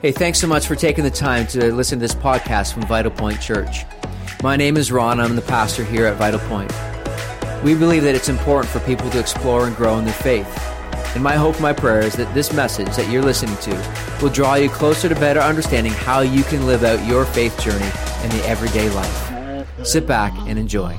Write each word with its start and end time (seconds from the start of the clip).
Hey, 0.00 0.10
thanks 0.10 0.40
so 0.40 0.48
much 0.48 0.66
for 0.66 0.74
taking 0.74 1.04
the 1.04 1.10
time 1.10 1.46
to 1.46 1.72
listen 1.72 1.98
to 1.98 2.02
this 2.02 2.16
podcast 2.16 2.74
from 2.74 2.82
Vital 2.82 3.12
Point 3.12 3.40
Church. 3.40 3.84
My 4.42 4.56
name 4.56 4.76
is 4.76 4.90
Ron. 4.90 5.20
I'm 5.20 5.36
the 5.36 5.40
pastor 5.40 5.84
here 5.84 6.04
at 6.04 6.16
Vital 6.18 6.40
Point. 6.40 6.70
We 7.62 7.74
believe 7.74 8.02
that 8.02 8.14
it's 8.14 8.28
important 8.28 8.70
for 8.70 8.80
people 8.80 9.08
to 9.10 9.20
explore 9.20 9.66
and 9.66 9.74
grow 9.76 9.96
in 9.98 10.04
their 10.04 10.12
faith. 10.12 10.48
And 11.14 11.22
my 11.22 11.36
hope, 11.36 11.58
my 11.60 11.72
prayer 11.72 12.00
is 12.00 12.14
that 12.16 12.34
this 12.34 12.52
message 12.52 12.94
that 12.96 13.08
you're 13.10 13.22
listening 13.22 13.56
to 13.58 14.18
will 14.20 14.30
draw 14.30 14.56
you 14.56 14.68
closer 14.68 15.08
to 15.08 15.14
better 15.14 15.40
understanding 15.40 15.92
how 15.92 16.20
you 16.20 16.42
can 16.42 16.66
live 16.66 16.82
out 16.82 17.06
your 17.06 17.24
faith 17.24 17.58
journey 17.60 17.86
in 18.24 18.30
the 18.36 18.44
everyday 18.46 18.90
life. 18.90 19.86
Sit 19.86 20.06
back 20.08 20.34
and 20.48 20.58
enjoy. 20.58 20.94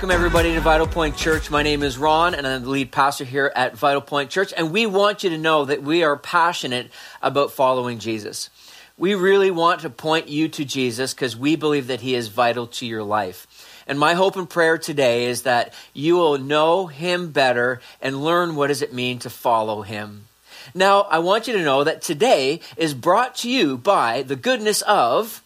Welcome, 0.00 0.16
everybody, 0.16 0.54
to 0.54 0.62
Vital 0.62 0.86
Point 0.86 1.14
Church. 1.14 1.50
My 1.50 1.62
name 1.62 1.82
is 1.82 1.98
Ron, 1.98 2.34
and 2.34 2.46
I'm 2.46 2.62
the 2.62 2.70
lead 2.70 2.90
pastor 2.90 3.26
here 3.26 3.52
at 3.54 3.76
Vital 3.76 4.00
Point 4.00 4.30
Church. 4.30 4.50
And 4.56 4.72
we 4.72 4.86
want 4.86 5.22
you 5.22 5.28
to 5.28 5.36
know 5.36 5.66
that 5.66 5.82
we 5.82 6.04
are 6.04 6.16
passionate 6.16 6.90
about 7.20 7.52
following 7.52 7.98
Jesus. 7.98 8.48
We 8.96 9.14
really 9.14 9.50
want 9.50 9.82
to 9.82 9.90
point 9.90 10.28
you 10.28 10.48
to 10.48 10.64
Jesus 10.64 11.12
because 11.12 11.36
we 11.36 11.54
believe 11.54 11.88
that 11.88 12.00
he 12.00 12.14
is 12.14 12.28
vital 12.28 12.66
to 12.68 12.86
your 12.86 13.02
life. 13.02 13.46
And 13.86 13.98
my 13.98 14.14
hope 14.14 14.36
and 14.36 14.48
prayer 14.48 14.78
today 14.78 15.26
is 15.26 15.42
that 15.42 15.74
you 15.92 16.14
will 16.14 16.38
know 16.38 16.86
him 16.86 17.30
better 17.30 17.82
and 18.00 18.24
learn 18.24 18.56
what 18.56 18.68
does 18.68 18.80
it 18.80 18.94
mean 18.94 19.18
to 19.18 19.28
follow 19.28 19.82
him. 19.82 20.28
Now, 20.74 21.02
I 21.02 21.18
want 21.18 21.46
you 21.46 21.52
to 21.58 21.62
know 21.62 21.84
that 21.84 22.00
today 22.00 22.60
is 22.78 22.94
brought 22.94 23.34
to 23.36 23.50
you 23.50 23.76
by 23.76 24.22
the 24.22 24.36
goodness 24.36 24.80
of 24.80 25.42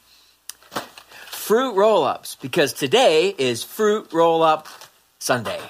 fruit 1.44 1.74
roll 1.74 2.04
ups 2.04 2.36
because 2.40 2.72
today 2.72 3.34
is 3.36 3.62
Fruit 3.62 4.10
Roll 4.14 4.42
Up 4.42 4.66
Sunday. 5.18 5.60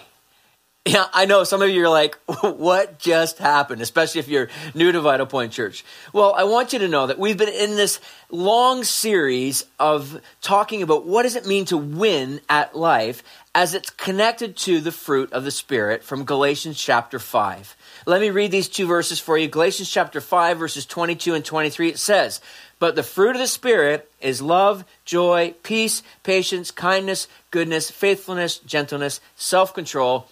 Yeah, 0.87 1.07
I 1.15 1.25
know 1.25 1.45
some 1.45 1.63
of 1.63 1.71
you 1.71 1.83
are 1.85 1.89
like, 1.89 2.15
what 2.43 2.99
just 2.99 3.39
happened? 3.39 3.81
Especially 3.81 4.19
if 4.19 4.29
you're 4.29 4.51
new 4.75 4.93
to 4.93 5.01
Vital 5.01 5.25
Point 5.25 5.51
Church. 5.53 5.83
Well, 6.13 6.35
I 6.35 6.45
want 6.45 6.75
you 6.75 6.79
to 6.81 6.89
know 6.89 7.07
that 7.07 7.19
we've 7.19 7.39
been 7.39 7.49
in 7.49 7.77
this 7.77 8.01
long 8.31 8.85
series 8.85 9.65
of 9.81 10.21
talking 10.43 10.83
about 10.83 11.07
what 11.07 11.23
does 11.23 11.37
it 11.37 11.47
mean 11.47 11.65
to 11.67 11.79
win 11.79 12.43
at 12.51 12.77
life 12.77 13.23
as 13.55 13.73
it's 13.73 13.89
connected 13.89 14.59
to 14.59 14.81
the 14.81 14.93
fruit 14.93 15.33
of 15.33 15.45
the 15.45 15.51
Spirit 15.51 16.05
from 16.05 16.25
Galatians 16.25 16.79
chapter 16.79 17.19
5. 17.19 17.77
Let 18.05 18.21
me 18.21 18.29
read 18.29 18.51
these 18.51 18.69
two 18.69 18.87
verses 18.87 19.19
for 19.19 19.39
you. 19.39 19.49
Galatians 19.49 19.89
chapter 19.89 20.21
5, 20.21 20.59
verses 20.59 20.85
22 20.85 21.33
and 21.33 21.45
23. 21.45 21.89
It 21.89 21.99
says, 21.99 22.43
but 22.79 22.95
the 22.95 23.03
fruit 23.03 23.37
of 23.37 23.41
the 23.41 23.47
Spirit 23.47 24.11
is 24.21 24.43
love, 24.43 24.85
joy, 25.07 25.55
peace, 25.63 26.03
patience, 26.25 26.71
kindness, 26.71 27.27
goodness, 27.51 27.91
faithfulness, 27.91 28.59
gentleness, 28.59 29.23
self 29.37 29.73
control. 29.73 30.29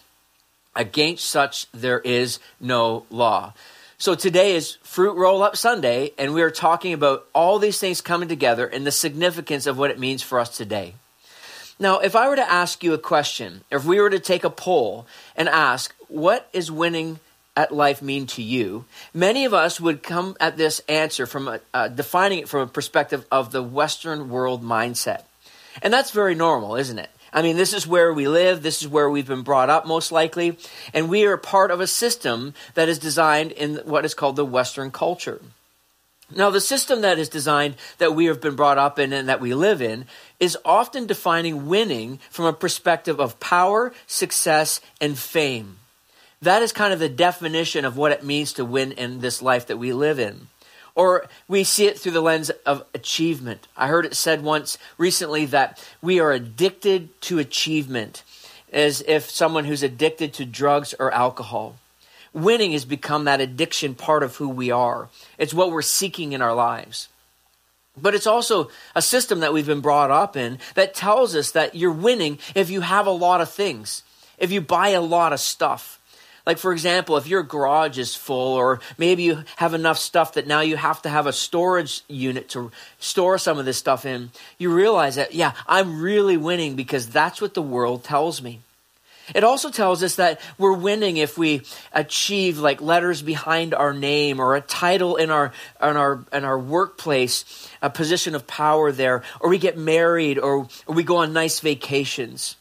Against 0.75 1.27
such 1.27 1.71
there 1.73 2.01
is 2.01 2.39
no 2.61 3.05
law. 3.11 3.53
So 3.99 4.15
today 4.15 4.57
is 4.57 4.79
Fruit 4.83 5.15
Roll 5.15 5.43
Up 5.43 5.57
Sunday, 5.57 6.13
and 6.19 6.35
we 6.35 6.43
are 6.43 6.51
talking 6.51 6.93
about 6.93 7.27
all 7.33 7.59
these 7.59 7.79
things 7.79 8.01
coming 8.01 8.29
together 8.29 8.67
and 8.67 8.85
the 8.85 8.91
significance 8.91 9.67
of 9.67 9.79
what 9.79 9.91
it 9.91 9.99
means 9.99 10.23
for 10.23 10.41
us 10.41 10.57
today. 10.57 10.95
Now, 11.79 11.99
if 11.99 12.17
I 12.17 12.29
were 12.29 12.37
to 12.37 12.51
ask 12.51 12.83
you 12.83 12.95
a 12.95 12.99
question, 12.99 13.63
if 13.71 13.85
we 13.85 14.01
were 14.01 14.11
to 14.11 14.19
take 14.19 14.45
a 14.45 14.51
poll 14.51 15.07
and 15.37 15.49
ask, 15.49 15.95
what 16.09 16.49
is 16.53 16.71
winning 16.71 17.21
at 17.57 17.73
life 17.73 18.03
mean 18.03 18.27
to 18.29 18.43
you? 18.43 18.87
Many 19.15 19.45
of 19.45 19.55
us 19.55 19.81
would 19.81 20.03
come 20.03 20.37
at 20.41 20.57
this 20.57 20.81
answer 20.89 21.27
from 21.27 21.49
a, 21.49 21.61
uh, 21.73 21.89
defining 21.89 22.41
it 22.41 22.49
from 22.49 22.61
a 22.63 22.67
perspective 22.67 23.27
of 23.31 23.53
the 23.53 23.63
Western 23.63 24.31
world 24.31 24.65
mindset. 24.65 25.23
And 25.81 25.93
that's 25.93 26.11
very 26.11 26.35
normal, 26.35 26.77
isn't 26.77 26.99
it? 26.99 27.11
I 27.33 27.43
mean, 27.43 27.57
this 27.57 27.73
is 27.73 27.87
where 27.87 28.13
we 28.13 28.29
live. 28.29 28.63
This 28.63 28.83
is 28.83 28.89
where 28.89 29.09
we've 29.09 29.27
been 29.27 29.43
brought 29.43 29.71
up, 29.71 29.87
most 29.87 30.13
likely. 30.13 30.59
And 30.93 31.09
we 31.09 31.25
are 31.25 31.37
part 31.37 31.71
of 31.71 31.81
a 31.81 31.87
system 31.87 32.53
that 32.75 32.89
is 32.89 32.99
designed 32.99 33.53
in 33.53 33.77
what 33.85 34.05
is 34.05 34.15
called 34.15 34.37
the 34.37 34.45
Western 34.45 34.91
culture. 34.91 35.41
Now, 36.35 36.51
the 36.51 36.61
system 36.61 37.03
that 37.03 37.19
is 37.19 37.29
designed 37.29 37.77
that 37.99 38.15
we 38.15 38.27
have 38.27 38.41
been 38.41 38.57
brought 38.57 38.79
up 38.79 38.99
in 38.99 39.13
and 39.13 39.29
that 39.29 39.41
we 39.41 39.55
live 39.55 39.83
in 39.83 40.07
is 40.41 40.57
often 40.65 41.07
defining 41.07 41.67
winning 41.67 42.21
from 42.31 42.47
a 42.47 42.53
perspective 42.53 43.21
of 43.21 43.41
power, 43.41 43.93
success, 44.07 44.81
and 45.01 45.19
fame. 45.19 45.77
That 46.41 46.63
is 46.63 46.73
kind 46.73 46.93
of 46.93 46.99
the 46.99 47.09
definition 47.09 47.85
of 47.85 47.97
what 47.97 48.13
it 48.13 48.25
means 48.25 48.55
to 48.55 48.65
win 48.65 48.93
in 48.93 49.21
this 49.21 49.43
life 49.43 49.67
that 49.67 49.79
we 49.79 49.93
live 49.93 50.19
in. 50.19 50.49
Or 50.95 51.27
we 51.49 51.65
see 51.65 51.87
it 51.87 51.99
through 51.99 52.13
the 52.13 52.21
lens 52.21 52.51
of 52.67 52.85
achievement. 52.95 53.67
I 53.77 53.89
heard 53.89 54.05
it 54.05 54.15
said 54.15 54.43
once 54.43 54.77
recently 54.99 55.47
that 55.47 55.83
we 56.03 56.21
are 56.21 56.33
addicted 56.33 57.19
to 57.23 57.39
achievement, 57.39 58.23
as 58.73 59.03
if 59.07 59.31
someone 59.31 59.65
who's 59.65 59.83
addicted 59.83 60.35
to 60.35 60.45
drugs 60.45 60.95
or 60.99 61.13
alcohol. 61.13 61.77
Winning 62.35 62.73
has 62.73 62.85
become 62.85 63.25
that 63.25 63.41
addiction 63.41 63.95
part 63.95 64.23
of 64.23 64.37
who 64.37 64.49
we 64.49 64.71
are. 64.71 65.09
It's 65.39 65.55
what 65.55 65.71
we're 65.71 65.83
seeking 65.83 66.33
in 66.33 66.43
our 66.43 66.55
lives. 66.55 67.09
But 68.01 68.15
it's 68.15 68.27
also 68.27 68.71
a 68.95 69.03
system 69.03 69.41
that 69.41 69.53
we've 69.53 69.67
been 69.67 69.81
brought 69.81 70.11
up 70.11 70.37
in 70.37 70.59
that 70.75 70.95
tells 70.95 71.37
us 71.37 71.51
that 71.51 71.75
you're 71.75 71.93
winning 71.93 72.39
if 72.55 72.71
you 72.71 72.81
have 72.81 73.07
a 73.07 73.11
lot 73.11 73.43
of 73.43 73.51
things, 73.51 74.03
if 74.39 74.51
you 74.51 74.63
buy 74.63 74.91
a 74.91 75.01
lot 75.03 75.35
of 75.35 75.41
stuff 75.41 76.01
like, 76.45 76.59
for 76.59 76.73
example, 76.73 77.17
if 77.17 77.29
your 77.29 77.43
garage 77.43 77.99
is 77.99 78.17
full, 78.17 78.55
or 78.55 78.81
maybe 78.99 79.23
you 79.23 79.45
have 79.57 79.75
enough 79.75 79.99
stuff 79.99 80.35
that 80.35 80.47
now 80.47 80.61
you 80.61 80.77
have 80.77 81.03
to 81.03 81.09
have 81.09 81.27
a 81.27 81.33
storage 81.33 82.03
unit 82.09 82.49
to 82.51 82.73
store 82.99 83.39
some 83.39 83.59
of 83.59 83.65
this 83.65 83.79
stuff 83.79 84.05
in, 84.05 84.31
you 84.59 84.75
realize 84.75 85.17
that, 85.17 85.35
yeah, 85.35 85.53
I'm 85.69 86.01
really 86.01 86.37
winning 86.37 86.75
because 86.75 87.09
that's 87.09 87.41
what 87.41 87.55
the 87.55 87.63
world 87.63 88.03
tells 88.03 88.43
me. 88.43 88.61
It 89.35 89.45
also 89.45 89.71
tells 89.71 90.03
us 90.03 90.17
that 90.17 90.41
we're 90.59 90.73
winning 90.73 91.17
if 91.17 91.39
we 91.39 91.63
achieve 91.93 92.59
like 92.59 92.81
letters 92.81 93.23
behind 93.23 93.73
our 93.73 93.93
name 93.93 94.41
or 94.41 94.57
a 94.57 94.61
title 94.61 95.15
in 95.15 95.31
our 95.31 95.53
in 95.81 95.97
our 95.97 96.25
in 96.33 96.45
our 96.45 96.59
workplace, 96.59 97.71
a 97.81 97.89
position 97.89 98.35
of 98.35 98.49
power 98.49 98.91
there, 98.91 99.23
or 99.41 99.49
we 99.49 99.59
get 99.59 99.79
married 99.79 100.39
or, 100.39 100.67
or 100.87 100.95
we 100.95 101.05
go 101.05 101.19
on 101.19 101.33
nice 101.33 101.61
vacations. 101.61 102.57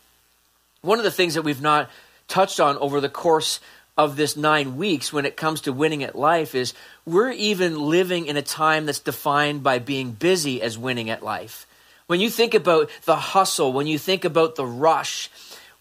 One 0.82 1.00
of 1.00 1.04
the 1.04 1.12
things 1.12 1.34
that 1.34 1.42
we've 1.42 1.62
not 1.62 1.90
touched 2.32 2.62
on 2.62 2.78
over 2.78 3.02
the 3.02 3.10
course 3.10 3.60
of 3.98 4.16
this 4.16 4.38
nine 4.38 4.78
weeks 4.78 5.12
when 5.12 5.26
it 5.26 5.36
comes 5.36 5.62
to 5.62 5.74
winning 5.74 6.02
at 6.02 6.16
life 6.16 6.56
is 6.56 6.74
we're 7.06 7.32
even 7.32 7.78
living 7.78 8.26
in 8.26 8.38
a 8.38 8.42
time 8.42 8.86
that's 8.86 9.00
defined 9.00 9.62
by 9.64 9.80
being 9.80 10.12
busy 10.12 10.62
as 10.62 10.78
winning 10.78 11.10
at 11.10 11.22
life. 11.22 11.68
When 12.08 12.22
you 12.22 12.30
think 12.30 12.54
about 12.54 12.90
the 13.04 13.18
hustle, 13.18 13.74
when 13.74 13.86
you 13.86 14.00
think 14.00 14.24
about 14.24 14.56
the 14.56 14.66
rush, 14.66 15.30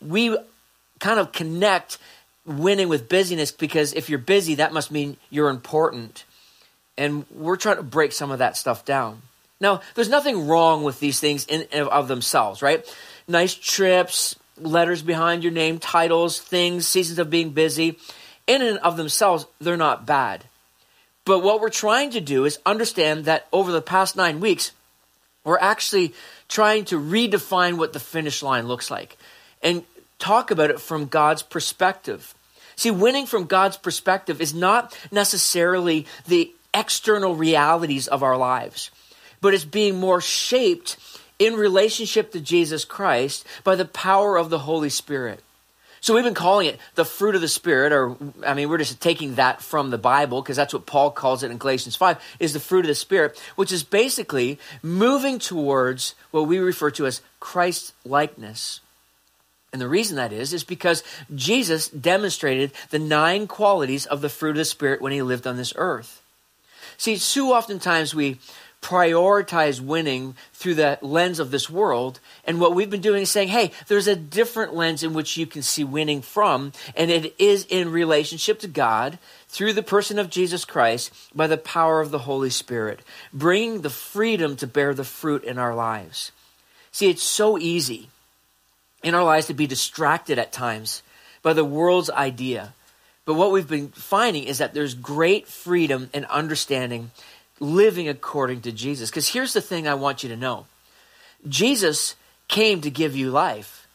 we 0.00 0.36
kind 0.98 1.20
of 1.20 1.30
connect 1.30 1.98
winning 2.44 2.88
with 2.88 3.08
busyness 3.08 3.52
because 3.52 3.92
if 3.92 4.10
you're 4.10 4.18
busy, 4.18 4.56
that 4.56 4.72
must 4.72 4.90
mean 4.90 5.16
you're 5.30 5.50
important. 5.50 6.24
And 6.98 7.24
we're 7.30 7.56
trying 7.56 7.76
to 7.76 7.82
break 7.84 8.12
some 8.12 8.32
of 8.32 8.40
that 8.40 8.56
stuff 8.56 8.84
down. 8.84 9.22
Now, 9.60 9.82
there's 9.94 10.08
nothing 10.08 10.48
wrong 10.48 10.82
with 10.82 10.98
these 10.98 11.20
things 11.20 11.46
in 11.46 11.66
of 11.72 12.08
themselves, 12.08 12.60
right? 12.60 12.84
Nice 13.28 13.54
trips, 13.54 14.34
letters 14.62 15.02
behind 15.02 15.42
your 15.42 15.52
name, 15.52 15.78
titles, 15.78 16.40
things, 16.40 16.86
seasons 16.86 17.18
of 17.18 17.30
being 17.30 17.50
busy. 17.50 17.98
In 18.46 18.62
and 18.62 18.78
of 18.78 18.96
themselves, 18.96 19.46
they're 19.60 19.76
not 19.76 20.06
bad. 20.06 20.44
But 21.24 21.42
what 21.42 21.60
we're 21.60 21.70
trying 21.70 22.10
to 22.10 22.20
do 22.20 22.44
is 22.44 22.58
understand 22.64 23.26
that 23.26 23.46
over 23.52 23.70
the 23.70 23.82
past 23.82 24.16
nine 24.16 24.40
weeks, 24.40 24.72
we're 25.44 25.58
actually 25.58 26.14
trying 26.48 26.84
to 26.86 27.00
redefine 27.00 27.76
what 27.78 27.92
the 27.92 28.00
finish 28.00 28.42
line 28.42 28.66
looks 28.66 28.90
like 28.90 29.16
and 29.62 29.84
talk 30.18 30.50
about 30.50 30.70
it 30.70 30.80
from 30.80 31.06
God's 31.06 31.42
perspective. 31.42 32.34
See, 32.76 32.90
winning 32.90 33.26
from 33.26 33.44
God's 33.44 33.76
perspective 33.76 34.40
is 34.40 34.54
not 34.54 34.96
necessarily 35.12 36.06
the 36.26 36.52
external 36.72 37.34
realities 37.34 38.08
of 38.08 38.22
our 38.22 38.36
lives, 38.36 38.90
but 39.40 39.54
it's 39.54 39.64
being 39.64 39.98
more 39.98 40.20
shaped 40.20 40.96
in 41.40 41.54
relationship 41.54 42.30
to 42.30 42.40
Jesus 42.40 42.84
Christ 42.84 43.44
by 43.64 43.74
the 43.74 43.86
power 43.86 44.36
of 44.36 44.50
the 44.50 44.60
Holy 44.60 44.90
Spirit. 44.90 45.42
So 46.02 46.14
we've 46.14 46.24
been 46.24 46.34
calling 46.34 46.66
it 46.66 46.78
the 46.94 47.04
fruit 47.04 47.34
of 47.34 47.40
the 47.40 47.48
Spirit, 47.48 47.92
or 47.92 48.16
I 48.46 48.54
mean, 48.54 48.68
we're 48.68 48.78
just 48.78 49.00
taking 49.00 49.34
that 49.34 49.60
from 49.60 49.90
the 49.90 49.98
Bible 49.98 50.40
because 50.40 50.56
that's 50.56 50.72
what 50.72 50.86
Paul 50.86 51.10
calls 51.10 51.42
it 51.42 51.50
in 51.50 51.58
Galatians 51.58 51.96
5, 51.96 52.18
is 52.38 52.52
the 52.52 52.60
fruit 52.60 52.84
of 52.84 52.88
the 52.88 52.94
Spirit, 52.94 53.38
which 53.56 53.72
is 53.72 53.82
basically 53.82 54.58
moving 54.82 55.38
towards 55.38 56.14
what 56.30 56.46
we 56.46 56.58
refer 56.58 56.90
to 56.92 57.06
as 57.06 57.20
Christ 57.38 57.92
likeness. 58.04 58.80
And 59.72 59.80
the 59.80 59.88
reason 59.88 60.16
that 60.16 60.32
is, 60.32 60.52
is 60.52 60.64
because 60.64 61.04
Jesus 61.34 61.88
demonstrated 61.88 62.72
the 62.90 62.98
nine 62.98 63.46
qualities 63.46 64.06
of 64.06 64.20
the 64.20 64.28
fruit 64.28 64.52
of 64.52 64.56
the 64.56 64.64
Spirit 64.64 65.00
when 65.00 65.12
he 65.12 65.22
lived 65.22 65.46
on 65.46 65.56
this 65.56 65.74
earth. 65.76 66.22
See, 66.96 67.16
too 67.18 67.52
oftentimes 67.52 68.14
we 68.14 68.38
prioritize 68.80 69.80
winning 69.80 70.34
through 70.52 70.74
the 70.74 70.98
lens 71.02 71.38
of 71.38 71.50
this 71.50 71.68
world. 71.68 72.20
And 72.44 72.60
what 72.60 72.74
we've 72.74 72.90
been 72.90 73.00
doing 73.00 73.22
is 73.22 73.30
saying, 73.30 73.48
hey, 73.48 73.72
there's 73.88 74.08
a 74.08 74.16
different 74.16 74.74
lens 74.74 75.02
in 75.02 75.12
which 75.12 75.36
you 75.36 75.46
can 75.46 75.62
see 75.62 75.84
winning 75.84 76.22
from, 76.22 76.72
and 76.96 77.10
it 77.10 77.34
is 77.38 77.66
in 77.68 77.92
relationship 77.92 78.58
to 78.60 78.68
God 78.68 79.18
through 79.48 79.74
the 79.74 79.82
person 79.82 80.18
of 80.18 80.30
Jesus 80.30 80.64
Christ 80.64 81.12
by 81.34 81.46
the 81.46 81.58
power 81.58 82.00
of 82.00 82.10
the 82.10 82.20
Holy 82.20 82.50
Spirit, 82.50 83.00
bringing 83.32 83.82
the 83.82 83.90
freedom 83.90 84.56
to 84.56 84.66
bear 84.66 84.94
the 84.94 85.04
fruit 85.04 85.44
in 85.44 85.58
our 85.58 85.74
lives. 85.74 86.32
See, 86.92 87.10
it's 87.10 87.22
so 87.22 87.58
easy 87.58 88.08
in 89.02 89.14
our 89.14 89.24
lives 89.24 89.46
to 89.46 89.54
be 89.54 89.66
distracted 89.66 90.38
at 90.38 90.52
times 90.52 91.02
by 91.42 91.52
the 91.52 91.64
world's 91.64 92.10
idea 92.10 92.72
But 93.30 93.34
what 93.34 93.52
we've 93.52 93.68
been 93.68 93.90
finding 93.90 94.42
is 94.42 94.58
that 94.58 94.74
there's 94.74 94.94
great 94.94 95.46
freedom 95.46 96.10
and 96.12 96.24
understanding 96.26 97.12
living 97.60 98.08
according 98.08 98.62
to 98.62 98.72
Jesus. 98.72 99.10
Because 99.10 99.28
here's 99.28 99.52
the 99.52 99.60
thing 99.60 99.86
I 99.86 99.94
want 99.94 100.22
you 100.22 100.28
to 100.30 100.36
know 100.36 100.66
Jesus 101.48 102.16
came 102.48 102.80
to 102.80 102.90
give 102.90 103.14
you 103.14 103.30
life, 103.30 103.86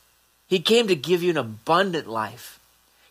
He 0.47 0.59
came 0.59 0.87
to 0.87 0.95
give 0.95 1.23
you 1.23 1.31
an 1.31 1.37
abundant 1.37 2.07
life. 2.07 2.59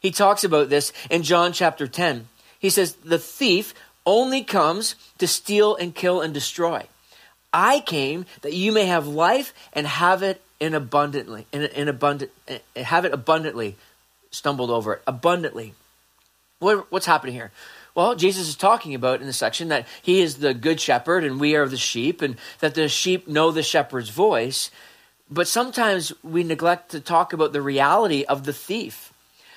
He 0.01 0.11
talks 0.11 0.45
about 0.45 0.69
this 0.69 0.93
in 1.11 1.23
John 1.23 1.53
chapter 1.53 1.87
10. 1.87 2.29
He 2.59 2.69
says, 2.69 2.93
The 2.95 3.19
thief 3.19 3.73
only 4.05 4.45
comes 4.45 4.97
to 5.19 5.27
steal 5.27 5.77
and 5.77 5.95
kill 5.95 6.21
and 6.21 6.35
destroy. 6.35 6.87
I 7.53 7.81
came 7.81 8.27
that 8.43 8.53
you 8.53 8.73
may 8.73 8.87
have 8.87 9.07
life 9.07 9.55
and 9.73 9.87
have 9.87 10.23
it 10.23 10.43
in 10.61 10.75
abundantly, 10.75 11.47
in, 11.53 11.63
in 11.63 11.89
abundant, 11.89 12.33
eh, 12.49 12.59
have 12.77 13.05
it 13.05 13.15
abundantly. 13.15 13.77
Stumbled 14.31 14.71
over 14.71 14.95
it 14.95 15.03
abundantly. 15.07 15.75
What, 16.59 16.91
what's 16.91 17.07
happening 17.07 17.35
here? 17.35 17.53
Well, 17.95 18.17
Jesus 18.17 18.49
is 18.49 18.57
talking 18.57 18.95
about 18.95 19.21
in 19.21 19.27
the 19.27 19.33
section 19.33 19.69
that 19.69 19.87
he 20.03 20.21
is 20.21 20.37
the 20.37 20.53
good 20.53 20.81
shepherd 20.81 21.23
and 21.23 21.39
we 21.39 21.55
are 21.55 21.69
the 21.69 21.77
sheep, 21.77 22.23
and 22.23 22.37
that 22.59 22.75
the 22.75 22.89
sheep 22.89 23.29
know 23.29 23.53
the 23.53 23.63
shepherd's 23.63 24.11
voice. 24.11 24.71
But 25.31 25.49
sometimes 25.49 26.13
we 26.23 26.43
neglect 26.43 26.91
to 26.91 27.01
talk 27.01 27.33
about 27.33 27.53
the 27.53 27.63
reality 27.63 28.25
of 28.25 28.45
the 28.45 28.53
thief. 28.53 29.13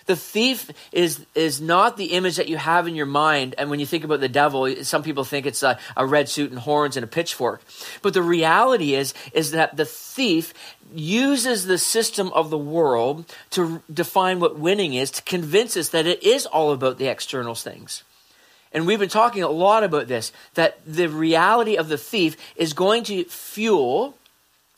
The 0.05 0.15
thief 0.15 0.71
is, 0.93 1.25
is 1.35 1.59
not 1.59 1.97
the 1.97 2.13
image 2.13 2.37
that 2.37 2.47
you 2.47 2.55
have 2.55 2.87
in 2.87 2.95
your 2.95 3.05
mind. 3.05 3.55
And 3.57 3.69
when 3.69 3.81
you 3.81 3.85
think 3.85 4.05
about 4.05 4.21
the 4.21 4.29
devil, 4.29 4.73
some 4.83 5.03
people 5.03 5.25
think 5.25 5.45
it's 5.45 5.63
a, 5.63 5.77
a 5.97 6.05
red 6.05 6.29
suit 6.29 6.49
and 6.49 6.59
horns 6.59 6.95
and 6.95 7.03
a 7.03 7.07
pitchfork. 7.07 7.61
But 8.01 8.13
the 8.13 8.23
reality 8.23 8.93
is, 8.95 9.13
is 9.33 9.51
that 9.51 9.75
the 9.75 9.83
thief 9.83 10.53
uses 10.95 11.65
the 11.65 11.77
system 11.77 12.31
of 12.33 12.49
the 12.49 12.57
world 12.57 13.25
to 13.49 13.83
define 13.93 14.39
what 14.39 14.57
winning 14.57 14.93
is, 14.93 15.11
to 15.11 15.23
convince 15.23 15.75
us 15.75 15.89
that 15.89 16.07
it 16.07 16.23
is 16.23 16.45
all 16.45 16.71
about 16.71 16.99
the 16.99 17.07
external 17.07 17.53
things. 17.53 18.03
And 18.77 18.85
we've 18.85 18.99
been 18.99 19.09
talking 19.09 19.41
a 19.41 19.49
lot 19.49 19.83
about 19.83 20.07
this 20.07 20.31
that 20.53 20.77
the 20.85 21.09
reality 21.09 21.77
of 21.77 21.89
the 21.89 21.97
thief 21.97 22.37
is 22.55 22.73
going 22.73 23.03
to 23.05 23.23
fuel 23.23 24.15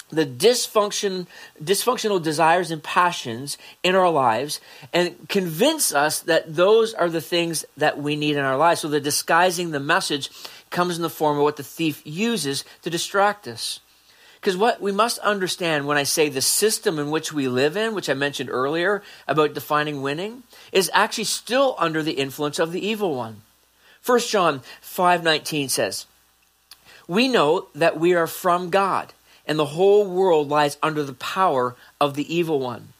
the 0.10 0.26
dysfunction, 0.26 1.28
dysfunctional 1.62 2.24
desires 2.24 2.72
and 2.72 2.82
passions 2.82 3.58
in 3.84 3.96
our 3.96 4.10
lives 4.10 4.62
and 4.94 5.28
convince 5.28 5.94
us 5.94 6.22
that 6.22 6.56
those 6.56 6.94
are 6.94 7.10
the 7.10 7.20
things 7.20 7.66
that 7.76 7.98
we 8.02 8.16
need 8.16 8.38
in 8.38 8.46
our 8.46 8.56
lives. 8.56 8.80
So 8.80 8.88
the 8.88 9.02
disguising 9.02 9.72
the 9.72 9.82
message 9.82 10.30
comes 10.70 10.96
in 10.96 11.02
the 11.02 11.10
form 11.10 11.36
of 11.36 11.44
what 11.44 11.58
the 11.58 11.64
thief 11.64 12.02
uses 12.06 12.64
to 12.84 12.90
distract 12.90 13.50
us. 13.50 13.82
Because 14.40 14.56
what 14.56 14.80
we 14.80 14.94
must 14.94 15.20
understand 15.20 15.88
when 15.88 15.98
I 15.98 16.04
say 16.04 16.30
the 16.30 16.40
system 16.40 17.00
in 17.00 17.12
which 17.12 17.34
we 17.34 17.50
live 17.50 17.76
in, 17.76 17.94
which 17.94 18.10
I 18.10 18.14
mentioned 18.14 18.50
earlier 18.50 19.04
about 19.28 19.54
defining 19.54 20.02
winning, 20.02 20.44
is 20.72 20.90
actually 20.94 21.26
still 21.26 21.76
under 21.78 22.02
the 22.02 22.14
influence 22.14 22.60
of 22.60 22.72
the 22.72 22.88
evil 22.88 23.14
one. 23.14 23.42
1 24.06 24.20
John 24.30 24.62
5:19 24.82 25.70
says, 25.70 26.06
"We 27.08 27.28
know 27.28 27.68
that 27.76 28.00
we 28.00 28.14
are 28.14 28.28
from 28.28 28.70
God." 28.70 29.14
and 29.50 29.58
the 29.58 29.66
whole 29.66 30.06
world 30.06 30.48
lies 30.48 30.78
under 30.84 31.04
the 31.04 31.14
power 31.14 31.76
of 32.00 32.14
the 32.14 32.34
evil 32.34 32.60
one. 32.60 32.94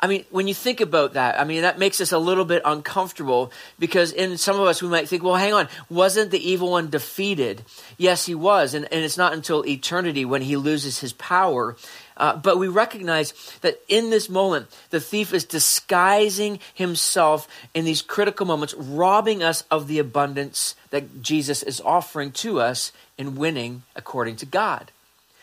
I 0.00 0.08
mean, 0.08 0.24
when 0.30 0.48
you 0.48 0.54
think 0.54 0.80
about 0.80 1.12
that, 1.12 1.38
I 1.38 1.44
mean, 1.44 1.62
that 1.62 1.78
makes 1.78 2.00
us 2.00 2.10
a 2.10 2.18
little 2.18 2.44
bit 2.44 2.62
uncomfortable 2.64 3.52
because 3.78 4.12
in 4.12 4.36
some 4.36 4.58
of 4.58 4.66
us, 4.66 4.82
we 4.82 4.88
might 4.88 5.08
think, 5.08 5.22
well, 5.22 5.36
hang 5.36 5.52
on, 5.52 5.68
wasn't 5.88 6.32
the 6.32 6.50
evil 6.50 6.72
one 6.72 6.90
defeated? 6.90 7.62
Yes, 7.98 8.26
he 8.26 8.34
was. 8.34 8.74
And, 8.74 8.86
and 8.90 9.04
it's 9.04 9.18
not 9.18 9.32
until 9.32 9.64
eternity 9.64 10.24
when 10.24 10.42
he 10.42 10.56
loses 10.56 10.98
his 10.98 11.12
power. 11.12 11.76
Uh, 12.20 12.36
but 12.36 12.58
we 12.58 12.68
recognize 12.68 13.32
that 13.62 13.80
in 13.88 14.10
this 14.10 14.28
moment, 14.28 14.66
the 14.90 15.00
thief 15.00 15.32
is 15.32 15.42
disguising 15.46 16.60
himself 16.74 17.48
in 17.72 17.86
these 17.86 18.02
critical 18.02 18.44
moments, 18.44 18.74
robbing 18.74 19.42
us 19.42 19.64
of 19.70 19.88
the 19.88 19.98
abundance 19.98 20.76
that 20.90 21.22
Jesus 21.22 21.62
is 21.62 21.80
offering 21.80 22.30
to 22.32 22.60
us 22.60 22.92
in 23.16 23.36
winning 23.36 23.84
according 23.96 24.36
to 24.36 24.44
God. 24.44 24.92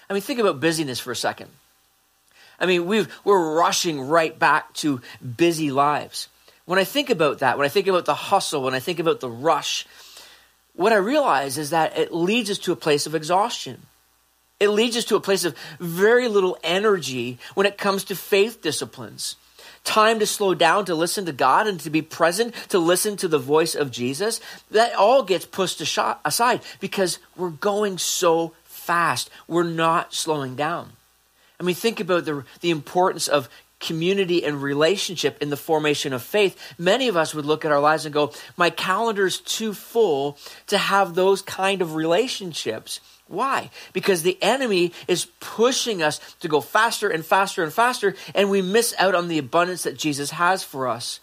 I 0.08 0.14
mean, 0.14 0.22
think 0.22 0.40
about 0.40 0.60
busyness 0.60 1.00
for 1.00 1.12
a 1.12 1.16
second. 1.16 1.50
I 2.60 2.68
mean, 2.68 2.86
we 2.86 3.08
we're 3.24 3.56
rushing 3.56 4.00
right 4.00 4.38
back 4.38 4.72
to 4.76 5.02
busy 5.36 5.72
lives. 5.72 6.28
When 6.66 6.78
I 6.78 6.84
think 6.84 7.10
about 7.10 7.40
that, 7.40 7.58
when 7.58 7.66
I 7.66 7.70
think 7.70 7.88
about 7.88 8.06
the 8.06 8.14
hustle, 8.14 8.62
when 8.62 8.76
I 8.76 8.80
think 8.80 9.00
about 9.00 9.20
the 9.20 9.32
rush, 9.32 9.88
what 10.76 10.94
I 10.94 10.98
realize 10.98 11.58
is 11.58 11.72
that 11.72 11.98
it 11.98 12.14
leads 12.14 12.52
us 12.52 12.60
to 12.60 12.72
a 12.72 12.76
place 12.76 13.08
of 13.08 13.16
exhaustion. 13.16 13.87
It 14.60 14.70
leads 14.70 14.98
us 14.98 15.06
to 15.06 15.16
a 15.16 15.22
place 15.22 15.46
of 15.46 15.56
very 15.80 16.28
little 16.28 16.58
energy 16.64 17.38
when 17.54 17.68
it 17.68 17.78
comes 17.78 18.04
to 18.06 18.16
faith 18.16 18.62
disciplines. 18.62 19.36
Time 19.84 20.20
to 20.20 20.26
slow 20.26 20.54
down, 20.54 20.86
to 20.86 20.96
listen 20.96 21.26
to 21.26 21.32
God, 21.32 21.68
and 21.68 21.80
to 21.82 21.90
be 21.90 22.02
present, 22.02 22.54
to 22.70 22.80
listen 22.80 23.16
to 23.18 23.28
the 23.28 23.40
voice 23.40 23.76
of 23.76 23.92
Jesus. 23.92 24.42
That 24.72 24.94
all 24.96 25.24
gets 25.24 25.46
pushed 25.46 25.80
aside 25.80 26.62
because 26.80 27.20
we're 27.36 27.52
going 27.52 27.98
so 27.98 28.54
fast. 28.64 29.30
We're 29.48 29.64
not 29.64 30.14
slowing 30.14 30.56
down. 30.56 30.92
I 31.60 31.64
mean, 31.64 31.76
think 31.76 32.00
about 32.00 32.26
the, 32.26 32.44
the 32.62 32.70
importance 32.70 33.28
of 33.28 33.50
community 33.80 34.44
and 34.44 34.62
relationship 34.62 35.38
in 35.42 35.50
the 35.50 35.58
formation 35.58 36.14
of 36.14 36.24
faith. 36.24 36.58
Many 36.78 37.08
of 37.08 37.18
us 37.18 37.34
would 37.34 37.46
look 37.46 37.64
at 37.64 37.72
our 37.72 37.80
lives 37.80 38.06
and 38.06 38.14
go, 38.14 38.34
My 38.58 38.70
calendar's 38.70 39.40
too 39.40 39.74
full 39.74 40.38
to 40.68 40.78
have 40.78 41.14
those 41.14 41.42
kind 41.42 41.82
of 41.82 41.96
relationships. 41.96 43.00
Why? 43.28 43.70
Because 43.94 44.24
the 44.24 44.38
enemy 44.42 44.94
is 45.08 45.28
pushing 45.40 46.02
us 46.02 46.20
to 46.40 46.48
go 46.48 46.62
faster 46.62 47.10
and 47.10 47.26
faster 47.26 47.64
and 47.64 47.74
faster, 47.74 48.16
and 48.34 48.50
we 48.50 48.62
miss 48.62 48.94
out 48.98 49.16
on 49.16 49.28
the 49.28 49.38
abundance 49.38 49.84
that 49.84 49.98
Jesus 49.98 50.32
has 50.32 50.64
for 50.64 50.88
us. 50.88 51.20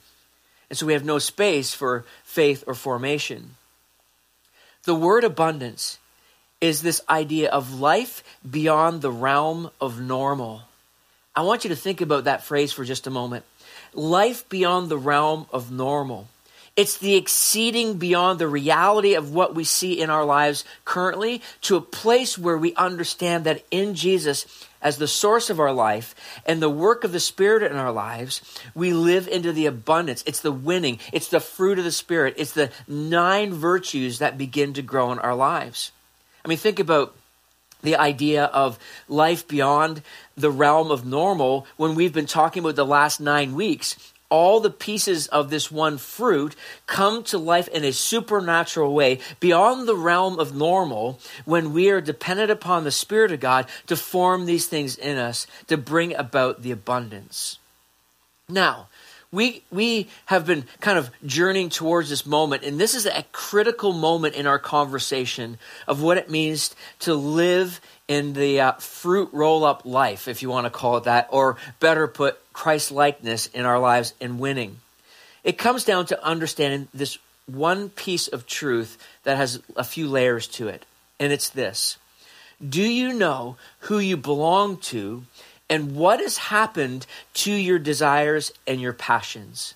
And 0.68 0.78
so 0.78 0.86
we 0.86 0.92
have 0.92 1.04
no 1.04 1.18
space 1.18 1.74
for 1.74 2.04
faith 2.24 2.64
or 2.66 2.74
formation. 2.74 3.56
The 4.84 4.94
word 4.94 5.24
abundance 5.24 5.98
is 6.60 6.82
this 6.82 7.00
idea 7.08 7.50
of 7.50 7.80
life 7.80 8.22
beyond 8.48 9.02
the 9.02 9.10
realm 9.10 9.70
of 9.80 10.00
normal. 10.00 10.62
I 11.36 11.42
want 11.42 11.64
you 11.64 11.70
to 11.70 11.76
think 11.76 12.00
about 12.00 12.24
that 12.24 12.44
phrase 12.44 12.72
for 12.72 12.84
just 12.84 13.06
a 13.06 13.10
moment. 13.10 13.44
Life 13.92 14.48
beyond 14.48 14.88
the 14.88 14.98
realm 14.98 15.46
of 15.52 15.70
normal. 15.70 16.28
It's 16.76 16.98
the 16.98 17.14
exceeding 17.14 17.98
beyond 17.98 18.38
the 18.40 18.48
reality 18.48 19.14
of 19.14 19.32
what 19.32 19.54
we 19.54 19.62
see 19.62 20.00
in 20.00 20.10
our 20.10 20.24
lives 20.24 20.64
currently 20.84 21.40
to 21.62 21.76
a 21.76 21.80
place 21.80 22.36
where 22.36 22.58
we 22.58 22.74
understand 22.74 23.44
that 23.44 23.64
in 23.70 23.94
Jesus, 23.94 24.44
as 24.82 24.98
the 24.98 25.06
source 25.06 25.50
of 25.50 25.60
our 25.60 25.72
life 25.72 26.16
and 26.44 26.60
the 26.60 26.68
work 26.68 27.04
of 27.04 27.12
the 27.12 27.20
Spirit 27.20 27.62
in 27.62 27.76
our 27.76 27.92
lives, 27.92 28.42
we 28.74 28.92
live 28.92 29.28
into 29.28 29.52
the 29.52 29.66
abundance. 29.66 30.24
It's 30.26 30.40
the 30.40 30.50
winning, 30.50 30.98
it's 31.12 31.28
the 31.28 31.38
fruit 31.38 31.78
of 31.78 31.84
the 31.84 31.92
Spirit, 31.92 32.34
it's 32.38 32.52
the 32.52 32.70
nine 32.88 33.54
virtues 33.54 34.18
that 34.18 34.36
begin 34.36 34.72
to 34.74 34.82
grow 34.82 35.12
in 35.12 35.20
our 35.20 35.34
lives. 35.34 35.92
I 36.44 36.48
mean, 36.48 36.58
think 36.58 36.80
about 36.80 37.14
the 37.82 37.96
idea 37.96 38.46
of 38.46 38.78
life 39.08 39.46
beyond 39.46 40.02
the 40.36 40.50
realm 40.50 40.90
of 40.90 41.06
normal 41.06 41.66
when 41.76 41.94
we've 41.94 42.12
been 42.12 42.26
talking 42.26 42.64
about 42.64 42.76
the 42.76 42.84
last 42.84 43.20
nine 43.20 43.54
weeks. 43.54 43.96
All 44.34 44.58
the 44.58 44.68
pieces 44.68 45.28
of 45.28 45.48
this 45.48 45.70
one 45.70 45.96
fruit 45.96 46.56
come 46.88 47.22
to 47.22 47.38
life 47.38 47.68
in 47.68 47.84
a 47.84 47.92
supernatural 47.92 48.92
way 48.92 49.20
beyond 49.38 49.86
the 49.86 49.94
realm 49.94 50.40
of 50.40 50.56
normal 50.56 51.20
when 51.44 51.72
we 51.72 51.88
are 51.90 52.00
dependent 52.00 52.50
upon 52.50 52.82
the 52.82 52.90
Spirit 52.90 53.30
of 53.30 53.38
God 53.38 53.68
to 53.86 53.94
form 53.94 54.46
these 54.46 54.66
things 54.66 54.96
in 54.96 55.18
us 55.18 55.46
to 55.68 55.76
bring 55.76 56.16
about 56.16 56.62
the 56.62 56.72
abundance. 56.72 57.60
Now, 58.48 58.88
we, 59.30 59.62
we 59.70 60.08
have 60.26 60.46
been 60.46 60.64
kind 60.80 60.98
of 60.98 61.12
journeying 61.24 61.68
towards 61.68 62.08
this 62.08 62.26
moment, 62.26 62.64
and 62.64 62.80
this 62.80 62.96
is 62.96 63.06
a 63.06 63.24
critical 63.30 63.92
moment 63.92 64.34
in 64.34 64.48
our 64.48 64.58
conversation 64.58 65.58
of 65.86 66.02
what 66.02 66.18
it 66.18 66.28
means 66.28 66.74
to 67.00 67.14
live 67.14 67.80
in 68.08 68.32
the 68.32 68.60
uh, 68.60 68.72
fruit 68.72 69.28
roll 69.32 69.64
up 69.64 69.84
life, 69.84 70.26
if 70.26 70.42
you 70.42 70.50
want 70.50 70.66
to 70.66 70.70
call 70.70 70.96
it 70.96 71.04
that, 71.04 71.28
or 71.30 71.56
better 71.78 72.08
put, 72.08 72.38
Christ 72.54 72.90
likeness 72.90 73.46
in 73.48 73.66
our 73.66 73.78
lives 73.78 74.14
and 74.18 74.40
winning. 74.40 74.80
It 75.42 75.58
comes 75.58 75.84
down 75.84 76.06
to 76.06 76.24
understanding 76.24 76.88
this 76.94 77.18
one 77.44 77.90
piece 77.90 78.28
of 78.28 78.46
truth 78.46 78.96
that 79.24 79.36
has 79.36 79.60
a 79.76 79.84
few 79.84 80.08
layers 80.08 80.48
to 80.48 80.68
it, 80.68 80.86
and 81.20 81.30
it's 81.30 81.50
this 81.50 81.98
Do 82.66 82.82
you 82.82 83.12
know 83.12 83.56
who 83.80 83.98
you 83.98 84.16
belong 84.16 84.78
to 84.78 85.24
and 85.68 85.96
what 85.96 86.20
has 86.20 86.38
happened 86.38 87.06
to 87.34 87.52
your 87.52 87.78
desires 87.78 88.52
and 88.66 88.80
your 88.80 88.92
passions. 88.92 89.74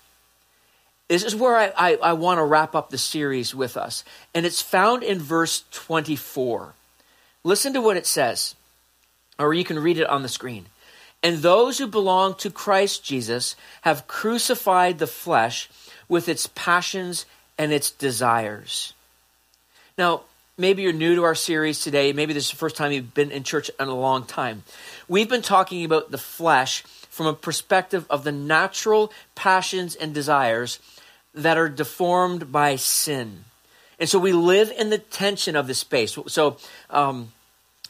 This 1.07 1.23
is 1.23 1.35
where 1.35 1.55
I, 1.55 1.73
I, 1.75 1.95
I 1.95 2.13
want 2.13 2.37
to 2.37 2.43
wrap 2.43 2.75
up 2.75 2.89
the 2.89 2.97
series 2.97 3.55
with 3.55 3.75
us. 3.75 4.03
And 4.33 4.45
it's 4.45 4.61
found 4.61 5.01
in 5.01 5.19
verse 5.19 5.63
24. 5.71 6.73
Listen 7.43 7.73
to 7.73 7.81
what 7.81 7.97
it 7.97 8.05
says, 8.05 8.55
or 9.39 9.53
you 9.53 9.63
can 9.63 9.79
read 9.79 9.97
it 9.97 10.09
on 10.09 10.21
the 10.21 10.29
screen. 10.29 10.67
And 11.21 11.37
those 11.39 11.77
who 11.77 11.87
belong 11.87 12.35
to 12.35 12.49
Christ 12.49 13.03
Jesus 13.03 13.55
have 13.81 14.07
crucified 14.07 14.99
the 14.99 15.07
flesh 15.07 15.69
with 16.07 16.29
its 16.29 16.47
passions 16.55 17.25
and 17.57 17.73
its 17.73 17.91
desires. 17.91 18.93
Now, 19.97 20.21
maybe 20.57 20.81
you're 20.81 20.93
new 20.93 21.15
to 21.15 21.23
our 21.23 21.35
series 21.35 21.81
today. 21.81 22.13
Maybe 22.13 22.33
this 22.33 22.45
is 22.45 22.51
the 22.51 22.57
first 22.57 22.77
time 22.77 22.93
you've 22.93 23.13
been 23.13 23.31
in 23.31 23.43
church 23.43 23.69
in 23.79 23.87
a 23.87 23.95
long 23.95 24.25
time. 24.25 24.63
We've 25.09 25.29
been 25.29 25.41
talking 25.41 25.83
about 25.83 26.11
the 26.11 26.17
flesh 26.17 26.83
from 27.09 27.27
a 27.27 27.33
perspective 27.33 28.05
of 28.09 28.23
the 28.23 28.31
natural 28.31 29.11
passions 29.35 29.95
and 29.95 30.13
desires 30.13 30.79
that 31.33 31.57
are 31.57 31.69
deformed 31.69 32.51
by 32.51 32.77
sin. 32.77 33.43
And 33.99 34.07
so 34.07 34.19
we 34.19 34.31
live 34.31 34.71
in 34.71 34.89
the 34.89 34.97
tension 34.97 35.57
of 35.57 35.67
the 35.67 35.73
space. 35.73 36.17
So, 36.27 36.57
um, 36.89 37.33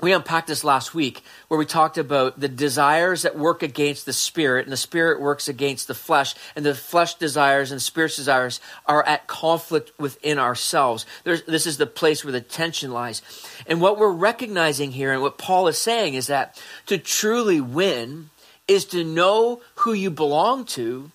we 0.01 0.13
unpacked 0.13 0.48
this 0.48 0.63
last 0.63 0.94
week 0.96 1.24
where 1.48 1.58
we 1.58 1.65
talked 1.65 1.98
about 1.98 2.39
the 2.39 2.48
desires 2.48 3.24
that 3.24 3.38
work 3.38 3.62
against 3.62 4.06
the 4.06 4.13
spirit 4.13 4.65
and 4.65 4.72
the 4.72 4.77
spirit 4.77 5.20
works 5.20 5.50
against 5.50 5.88
the 5.88 5.94
flesh 5.94 6.36
and 6.56 6.65
the 6.65 6.74
flesh 6.74 7.15
desires 7.15 7.72
and 7.72 7.82
spirit's 7.82 8.15
desires 8.15 8.62
are 8.86 9.03
at 9.06 9.27
conflict 9.27 9.91
within 10.00 10.39
ourselves. 10.39 11.06
There's, 11.25 11.44
this 11.44 11.68
is 11.68 11.77
the 11.77 11.86
place 11.86 12.24
where 12.24 12.32
the 12.32 12.41
tension 12.41 12.91
lies. 12.91 13.22
And 13.68 13.82
what 13.82 14.00
we're 14.00 14.12
recognizing 14.12 14.91
here 14.91 15.12
and 15.12 15.22
what 15.22 15.38
paul 15.38 15.68
is 15.68 15.77
saying 15.77 16.13
is 16.13 16.27
that 16.27 16.62
to 16.86 16.98
truly 16.98 17.60
win 17.60 18.29
is 18.68 18.86
to 18.86 19.03
know 19.03 19.62
who 19.75 19.94
you 19.94 20.10
belong 20.10 20.63
to 20.63 21.12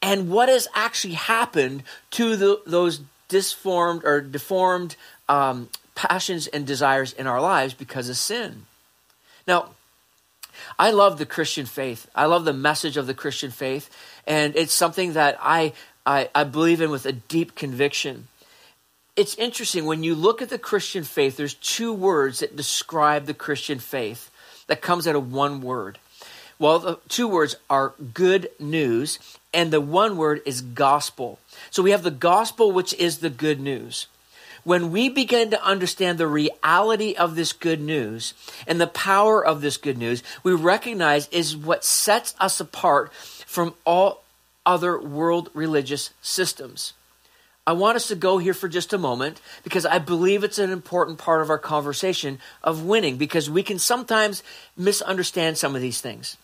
and 0.00 0.30
what 0.30 0.48
has 0.48 0.68
actually 0.74 1.14
happened 1.14 1.82
to 2.10 2.36
the, 2.36 2.60
those 2.66 3.00
disformed 3.28 4.02
or 4.04 4.20
deformed 4.20 4.94
um, 5.28 5.68
passions 5.94 6.46
and 6.46 6.66
desires 6.66 7.12
in 7.12 7.26
our 7.26 7.40
lives 7.40 7.74
because 7.74 8.08
of 8.08 8.16
sin. 8.16 8.66
Now, 9.46 9.70
I 10.78 10.90
love 10.90 11.18
the 11.18 11.26
Christian 11.26 11.66
faith. 11.66 12.08
I 12.14 12.26
love 12.26 12.44
the 12.44 12.52
message 12.52 12.96
of 12.96 13.06
the 13.06 13.14
Christian 13.14 13.50
faith, 13.50 13.90
and 14.26 14.56
it's 14.56 14.72
something 14.72 15.14
that 15.14 15.36
I, 15.40 15.72
I, 16.06 16.28
I 16.34 16.44
believe 16.44 16.80
in 16.80 16.90
with 16.90 17.06
a 17.06 17.12
deep 17.12 17.54
conviction. 17.54 18.28
It's 19.16 19.34
interesting 19.36 19.84
when 19.84 20.02
you 20.02 20.14
look 20.14 20.42
at 20.42 20.48
the 20.48 20.58
Christian 20.58 21.04
faith, 21.04 21.36
there's 21.36 21.54
two 21.54 21.92
words 21.92 22.40
that 22.40 22.56
describe 22.56 23.26
the 23.26 23.34
Christian 23.34 23.78
faith 23.78 24.30
that 24.66 24.82
comes 24.82 25.06
out 25.06 25.14
of 25.16 25.32
one 25.32 25.60
word. 25.60 25.98
Well, 26.58 26.78
the 26.78 26.98
two 27.08 27.28
words 27.28 27.56
are 27.68 27.94
good 28.12 28.48
news, 28.58 29.18
and 29.52 29.72
the 29.72 29.80
one 29.80 30.16
word 30.16 30.40
is 30.46 30.60
gospel. 30.60 31.38
So 31.70 31.82
we 31.82 31.90
have 31.90 32.02
the 32.02 32.10
gospel, 32.10 32.72
which 32.72 32.94
is 32.94 33.18
the 33.18 33.30
good 33.30 33.60
news 33.60 34.06
when 34.64 34.90
we 34.90 35.08
begin 35.08 35.50
to 35.50 35.64
understand 35.64 36.18
the 36.18 36.26
reality 36.26 37.14
of 37.14 37.36
this 37.36 37.52
good 37.52 37.80
news 37.80 38.34
and 38.66 38.80
the 38.80 38.86
power 38.86 39.44
of 39.44 39.60
this 39.60 39.76
good 39.76 39.98
news, 39.98 40.22
we 40.42 40.52
recognize 40.52 41.28
is 41.28 41.56
what 41.56 41.84
sets 41.84 42.34
us 42.40 42.60
apart 42.60 43.12
from 43.14 43.74
all 43.84 44.24
other 44.66 44.98
world 44.98 45.50
religious 45.54 46.10
systems. 46.22 46.94
I 47.66 47.72
want 47.72 47.96
us 47.96 48.08
to 48.08 48.14
go 48.14 48.38
here 48.38 48.52
for 48.52 48.68
just 48.68 48.92
a 48.92 48.98
moment 48.98 49.40
because 49.62 49.86
I 49.86 49.98
believe 49.98 50.44
it's 50.44 50.58
an 50.58 50.70
important 50.70 51.16
part 51.16 51.40
of 51.40 51.48
our 51.48 51.58
conversation 51.58 52.38
of 52.62 52.84
winning 52.84 53.16
because 53.16 53.48
we 53.48 53.62
can 53.62 53.78
sometimes 53.78 54.42
misunderstand 54.76 55.56
some 55.56 55.74
of 55.74 55.80
these 55.80 56.00
things. 56.00 56.36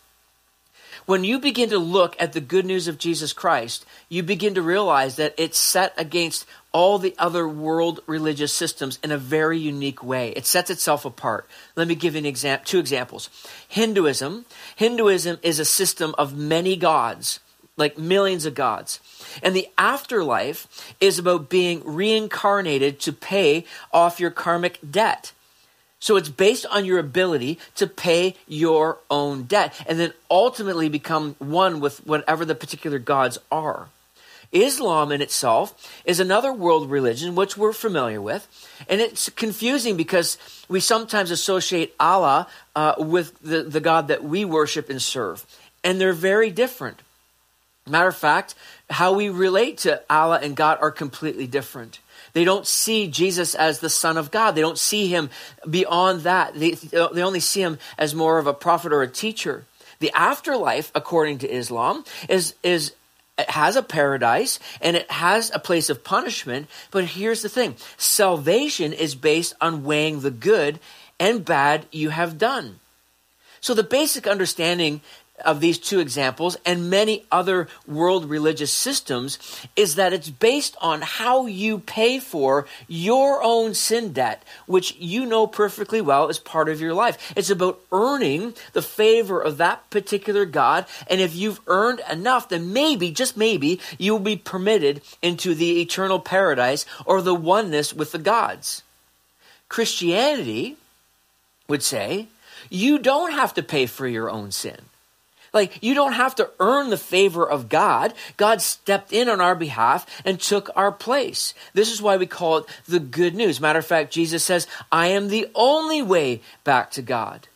When 1.06 1.24
you 1.24 1.38
begin 1.38 1.70
to 1.70 1.78
look 1.78 2.14
at 2.18 2.32
the 2.32 2.40
good 2.40 2.66
news 2.66 2.88
of 2.88 2.98
Jesus 2.98 3.32
Christ, 3.32 3.84
you 4.08 4.22
begin 4.22 4.54
to 4.54 4.62
realize 4.62 5.16
that 5.16 5.34
it's 5.36 5.58
set 5.58 5.94
against 5.96 6.46
all 6.72 6.98
the 6.98 7.14
other 7.18 7.48
world 7.48 8.00
religious 8.06 8.52
systems 8.52 8.98
in 9.02 9.10
a 9.10 9.18
very 9.18 9.58
unique 9.58 10.04
way. 10.04 10.30
It 10.30 10.46
sets 10.46 10.70
itself 10.70 11.04
apart. 11.04 11.48
Let 11.74 11.88
me 11.88 11.94
give 11.94 12.14
you 12.14 12.20
an 12.20 12.26
exam- 12.26 12.60
two 12.64 12.78
examples. 12.78 13.28
Hinduism. 13.68 14.44
Hinduism 14.76 15.38
is 15.42 15.58
a 15.58 15.64
system 15.64 16.14
of 16.16 16.36
many 16.36 16.76
gods, 16.76 17.40
like 17.76 17.98
millions 17.98 18.46
of 18.46 18.54
gods. 18.54 19.00
And 19.42 19.56
the 19.56 19.68
afterlife 19.78 20.68
is 21.00 21.18
about 21.18 21.48
being 21.48 21.82
reincarnated 21.84 23.00
to 23.00 23.12
pay 23.12 23.64
off 23.92 24.20
your 24.20 24.30
karmic 24.30 24.78
debt. 24.88 25.32
So 26.00 26.16
it's 26.16 26.30
based 26.30 26.66
on 26.66 26.86
your 26.86 26.98
ability 26.98 27.58
to 27.76 27.86
pay 27.86 28.34
your 28.48 28.98
own 29.10 29.44
debt 29.44 29.74
and 29.86 30.00
then 30.00 30.12
ultimately 30.30 30.88
become 30.88 31.36
one 31.38 31.78
with 31.78 32.04
whatever 32.06 32.44
the 32.44 32.54
particular 32.54 32.98
gods 32.98 33.38
are. 33.52 33.88
Islam 34.52 35.12
in 35.12 35.22
itself 35.22 36.02
is 36.04 36.18
another 36.18 36.52
world 36.52 36.90
religion 36.90 37.36
which 37.36 37.56
we're 37.56 37.72
familiar 37.72 38.20
with, 38.20 38.48
and 38.88 39.00
it's 39.00 39.28
confusing 39.30 39.96
because 39.96 40.38
we 40.68 40.80
sometimes 40.80 41.30
associate 41.30 41.94
Allah 42.00 42.48
uh, 42.74 42.94
with 42.98 43.38
the, 43.40 43.62
the 43.62 43.80
God 43.80 44.08
that 44.08 44.24
we 44.24 44.44
worship 44.44 44.90
and 44.90 45.00
serve, 45.00 45.46
and 45.84 46.00
they're 46.00 46.12
very 46.12 46.50
different. 46.50 47.00
Matter 47.88 48.08
of 48.08 48.16
fact, 48.16 48.56
how 48.88 49.12
we 49.12 49.28
relate 49.28 49.78
to 49.78 50.02
Allah 50.10 50.40
and 50.42 50.56
God 50.56 50.78
are 50.80 50.90
completely 50.90 51.46
different. 51.46 51.99
They 52.32 52.44
don't 52.44 52.66
see 52.66 53.08
Jesus 53.08 53.54
as 53.54 53.80
the 53.80 53.90
Son 53.90 54.16
of 54.16 54.30
God. 54.30 54.52
They 54.52 54.60
don't 54.60 54.78
see 54.78 55.08
him 55.08 55.30
beyond 55.68 56.22
that. 56.22 56.54
They, 56.54 56.72
they 56.72 57.22
only 57.22 57.40
see 57.40 57.62
him 57.62 57.78
as 57.98 58.14
more 58.14 58.38
of 58.38 58.46
a 58.46 58.54
prophet 58.54 58.92
or 58.92 59.02
a 59.02 59.08
teacher. 59.08 59.64
The 59.98 60.12
afterlife, 60.14 60.90
according 60.94 61.38
to 61.38 61.52
Islam, 61.52 62.04
is, 62.28 62.54
is 62.62 62.92
it 63.38 63.50
has 63.50 63.76
a 63.76 63.82
paradise 63.82 64.58
and 64.80 64.96
it 64.96 65.10
has 65.10 65.50
a 65.54 65.58
place 65.58 65.90
of 65.90 66.04
punishment. 66.04 66.68
But 66.90 67.04
here's 67.04 67.42
the 67.42 67.48
thing 67.48 67.76
salvation 67.96 68.92
is 68.92 69.14
based 69.14 69.54
on 69.60 69.84
weighing 69.84 70.20
the 70.20 70.30
good 70.30 70.78
and 71.18 71.44
bad 71.44 71.86
you 71.90 72.10
have 72.10 72.38
done. 72.38 72.80
So 73.60 73.74
the 73.74 73.82
basic 73.82 74.26
understanding 74.26 75.02
of 75.44 75.60
these 75.60 75.78
two 75.78 76.00
examples 76.00 76.56
and 76.64 76.90
many 76.90 77.24
other 77.30 77.68
world 77.86 78.28
religious 78.28 78.72
systems 78.72 79.38
is 79.76 79.94
that 79.94 80.12
it's 80.12 80.30
based 80.30 80.76
on 80.80 81.02
how 81.02 81.46
you 81.46 81.78
pay 81.78 82.18
for 82.18 82.66
your 82.88 83.42
own 83.42 83.74
sin 83.74 84.12
debt, 84.12 84.42
which 84.66 84.96
you 84.96 85.26
know 85.26 85.46
perfectly 85.46 86.00
well 86.00 86.28
is 86.28 86.38
part 86.38 86.68
of 86.68 86.80
your 86.80 86.94
life. 86.94 87.32
It's 87.36 87.50
about 87.50 87.80
earning 87.92 88.54
the 88.72 88.82
favor 88.82 89.40
of 89.40 89.56
that 89.58 89.88
particular 89.90 90.44
God. 90.44 90.86
And 91.08 91.20
if 91.20 91.34
you've 91.34 91.60
earned 91.66 92.00
enough, 92.10 92.48
then 92.48 92.72
maybe, 92.72 93.10
just 93.10 93.36
maybe, 93.36 93.80
you 93.98 94.12
will 94.12 94.20
be 94.20 94.36
permitted 94.36 95.02
into 95.22 95.54
the 95.54 95.80
eternal 95.80 96.20
paradise 96.20 96.86
or 97.04 97.22
the 97.22 97.34
oneness 97.34 97.92
with 97.92 98.12
the 98.12 98.18
gods. 98.18 98.82
Christianity 99.68 100.76
would 101.68 101.82
say, 101.82 102.26
you 102.68 102.98
don't 102.98 103.32
have 103.32 103.54
to 103.54 103.62
pay 103.62 103.86
for 103.86 104.06
your 104.06 104.28
own 104.28 104.50
sin. 104.50 104.80
Like, 105.52 105.82
you 105.82 105.94
don't 105.94 106.12
have 106.12 106.34
to 106.36 106.50
earn 106.60 106.90
the 106.90 106.96
favor 106.96 107.48
of 107.48 107.68
God. 107.68 108.14
God 108.36 108.62
stepped 108.62 109.12
in 109.12 109.28
on 109.28 109.40
our 109.40 109.54
behalf 109.54 110.06
and 110.24 110.40
took 110.40 110.70
our 110.76 110.92
place. 110.92 111.54
This 111.74 111.92
is 111.92 112.00
why 112.00 112.16
we 112.16 112.26
call 112.26 112.58
it 112.58 112.66
the 112.86 113.00
good 113.00 113.34
news. 113.34 113.60
Matter 113.60 113.80
of 113.80 113.86
fact, 113.86 114.12
Jesus 114.12 114.44
says, 114.44 114.66
I 114.92 115.08
am 115.08 115.28
the 115.28 115.48
only 115.54 116.02
way 116.02 116.40
back 116.62 116.90
to 116.92 117.02
God. 117.02 117.48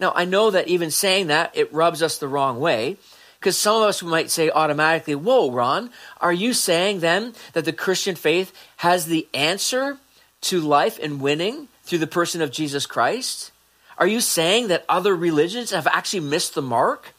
Now, 0.00 0.12
I 0.14 0.24
know 0.24 0.50
that 0.50 0.68
even 0.68 0.90
saying 0.90 1.28
that, 1.28 1.56
it 1.56 1.72
rubs 1.72 2.02
us 2.02 2.18
the 2.18 2.28
wrong 2.28 2.58
way. 2.58 2.98
Because 3.38 3.58
some 3.58 3.76
of 3.76 3.82
us 3.82 4.02
might 4.02 4.30
say 4.30 4.50
automatically, 4.50 5.14
Whoa, 5.14 5.50
Ron, 5.50 5.90
are 6.18 6.32
you 6.32 6.54
saying 6.54 7.00
then 7.00 7.34
that 7.52 7.66
the 7.66 7.74
Christian 7.74 8.16
faith 8.16 8.52
has 8.78 9.04
the 9.04 9.28
answer 9.34 9.98
to 10.42 10.60
life 10.60 10.98
and 10.98 11.20
winning 11.20 11.68
through 11.82 11.98
the 11.98 12.06
person 12.06 12.40
of 12.40 12.50
Jesus 12.50 12.86
Christ? 12.86 13.52
Are 13.98 14.06
you 14.06 14.20
saying 14.20 14.68
that 14.68 14.84
other 14.88 15.14
religions 15.14 15.70
have 15.70 15.86
actually 15.86 16.20
missed 16.20 16.54
the 16.54 16.62
mark? 16.62 17.14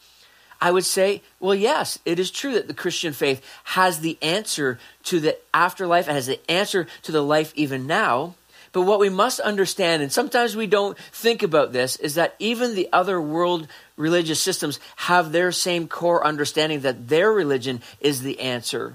I 0.60 0.70
would 0.70 0.84
say, 0.84 1.22
well, 1.38 1.54
yes, 1.54 1.98
it 2.04 2.18
is 2.18 2.30
true 2.30 2.54
that 2.54 2.66
the 2.66 2.74
Christian 2.74 3.12
faith 3.12 3.44
has 3.64 4.00
the 4.00 4.18
answer 4.22 4.78
to 5.04 5.20
the 5.20 5.36
afterlife, 5.52 6.06
and 6.06 6.16
has 6.16 6.26
the 6.26 6.50
answer 6.50 6.86
to 7.02 7.12
the 7.12 7.22
life 7.22 7.52
even 7.56 7.86
now. 7.86 8.34
But 8.72 8.82
what 8.82 9.00
we 9.00 9.08
must 9.08 9.40
understand, 9.40 10.02
and 10.02 10.12
sometimes 10.12 10.56
we 10.56 10.66
don't 10.66 10.98
think 11.12 11.42
about 11.42 11.72
this, 11.72 11.96
is 11.96 12.14
that 12.14 12.34
even 12.38 12.74
the 12.74 12.88
other 12.92 13.20
world 13.20 13.68
religious 13.96 14.42
systems 14.42 14.80
have 14.96 15.32
their 15.32 15.52
same 15.52 15.88
core 15.88 16.26
understanding 16.26 16.80
that 16.80 17.08
their 17.08 17.32
religion 17.32 17.80
is 18.00 18.20
the 18.20 18.40
answer. 18.40 18.94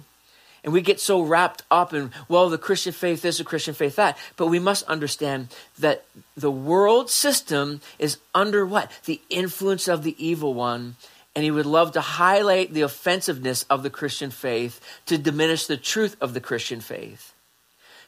And 0.64 0.74
we 0.74 0.82
get 0.82 1.00
so 1.00 1.22
wrapped 1.22 1.64
up 1.72 1.94
in, 1.94 2.12
well, 2.28 2.50
the 2.50 2.58
Christian 2.58 2.94
faith 2.94 3.24
this, 3.24 3.40
the 3.40 3.44
Christian 3.44 3.74
faith 3.74 3.96
that. 3.96 4.18
But 4.38 4.48
we 4.48 4.60
must 4.60 4.86
understand 4.86 5.48
that 5.80 6.06
the 6.38 6.52
world 6.52 7.10
system 7.10 7.82
is 7.98 8.18
under 8.36 8.66
what? 8.66 8.92
The 9.06 9.22
influence 9.30 9.88
of 9.88 10.04
the 10.04 10.16
evil 10.24 10.54
one. 10.54 10.98
And 11.36 11.44
he 11.44 11.52
would 11.52 11.66
love 11.66 11.94
to 11.94 12.02
highlight 12.02 12.74
the 12.74 12.82
offensiveness 12.82 13.64
of 13.70 13.84
the 13.84 13.90
Christian 13.90 14.30
faith 14.30 14.80
to 15.08 15.18
diminish 15.18 15.66
the 15.66 15.78
truth 15.78 16.16
of 16.22 16.34
the 16.34 16.42
Christian 16.42 16.82
faith. 16.82 17.34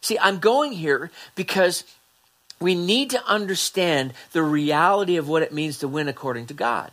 See, 0.01 0.19
I'm 0.19 0.39
going 0.39 0.74
here 0.74 1.10
because 1.33 1.86
we 2.60 2.75
need 2.75 3.10
to 3.12 3.25
understand 3.25 4.13
the 4.31 4.43
reality 4.43 5.15
of 5.15 5.27
what 5.27 5.41
it 5.41 5.53
means 5.53 5.79
to 5.79 5.88
win 5.88 6.07
according 6.07 6.48
to 6.48 6.53
God. 6.53 6.91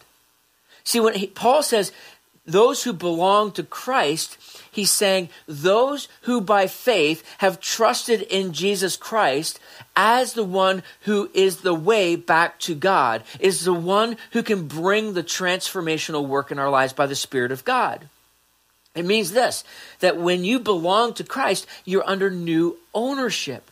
See, 0.84 1.00
when 1.00 1.14
he, 1.14 1.26
Paul 1.26 1.62
says, 1.62 1.92
those 2.46 2.82
who 2.82 2.92
belong 2.92 3.52
to 3.52 3.62
Christ, 3.62 4.38
he's 4.70 4.90
saying 4.90 5.28
those 5.46 6.08
who 6.22 6.40
by 6.40 6.66
faith 6.66 7.22
have 7.38 7.60
trusted 7.60 8.22
in 8.22 8.52
Jesus 8.52 8.96
Christ 8.96 9.60
as 9.94 10.32
the 10.32 10.44
one 10.44 10.82
who 11.02 11.30
is 11.34 11.58
the 11.58 11.74
way 11.74 12.16
back 12.16 12.58
to 12.60 12.74
God, 12.74 13.22
is 13.38 13.64
the 13.64 13.74
one 13.74 14.16
who 14.32 14.42
can 14.42 14.66
bring 14.66 15.12
the 15.12 15.22
transformational 15.22 16.26
work 16.26 16.50
in 16.50 16.58
our 16.58 16.70
lives 16.70 16.92
by 16.92 17.06
the 17.06 17.14
Spirit 17.14 17.52
of 17.52 17.64
God. 17.64 18.08
It 18.94 19.04
means 19.04 19.32
this 19.32 19.62
that 20.00 20.16
when 20.16 20.44
you 20.44 20.58
belong 20.58 21.14
to 21.14 21.24
Christ, 21.24 21.66
you're 21.84 22.08
under 22.08 22.30
new 22.30 22.78
ownership. 22.94 23.69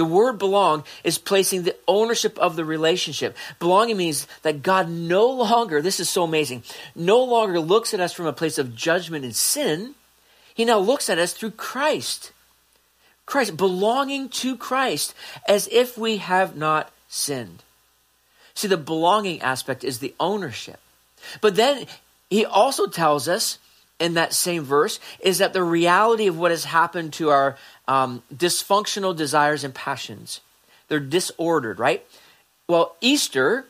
The 0.00 0.06
word 0.06 0.38
belong 0.38 0.84
is 1.04 1.18
placing 1.18 1.64
the 1.64 1.76
ownership 1.86 2.38
of 2.38 2.56
the 2.56 2.64
relationship. 2.64 3.36
Belonging 3.58 3.98
means 3.98 4.26
that 4.40 4.62
God 4.62 4.88
no 4.88 5.26
longer, 5.26 5.82
this 5.82 6.00
is 6.00 6.08
so 6.08 6.24
amazing, 6.24 6.62
no 6.94 7.22
longer 7.22 7.60
looks 7.60 7.92
at 7.92 8.00
us 8.00 8.14
from 8.14 8.24
a 8.24 8.32
place 8.32 8.56
of 8.56 8.74
judgment 8.74 9.26
and 9.26 9.36
sin. 9.36 9.94
He 10.54 10.64
now 10.64 10.78
looks 10.78 11.10
at 11.10 11.18
us 11.18 11.34
through 11.34 11.50
Christ. 11.50 12.32
Christ, 13.26 13.58
belonging 13.58 14.30
to 14.40 14.56
Christ, 14.56 15.14
as 15.46 15.68
if 15.70 15.98
we 15.98 16.16
have 16.16 16.56
not 16.56 16.90
sinned. 17.10 17.62
See, 18.54 18.68
the 18.68 18.78
belonging 18.78 19.42
aspect 19.42 19.84
is 19.84 19.98
the 19.98 20.14
ownership. 20.18 20.80
But 21.42 21.56
then 21.56 21.84
he 22.30 22.46
also 22.46 22.86
tells 22.86 23.28
us 23.28 23.58
in 23.98 24.14
that 24.14 24.32
same 24.32 24.62
verse 24.62 24.98
is 25.20 25.38
that 25.38 25.52
the 25.52 25.62
reality 25.62 26.26
of 26.26 26.38
what 26.38 26.50
has 26.52 26.64
happened 26.64 27.12
to 27.12 27.28
our 27.28 27.58
um, 27.90 28.22
dysfunctional 28.32 29.16
desires 29.16 29.64
and 29.64 29.74
passions, 29.74 30.40
they're 30.86 31.00
disordered, 31.00 31.80
right? 31.80 32.06
Well, 32.68 32.94
Easter, 33.00 33.66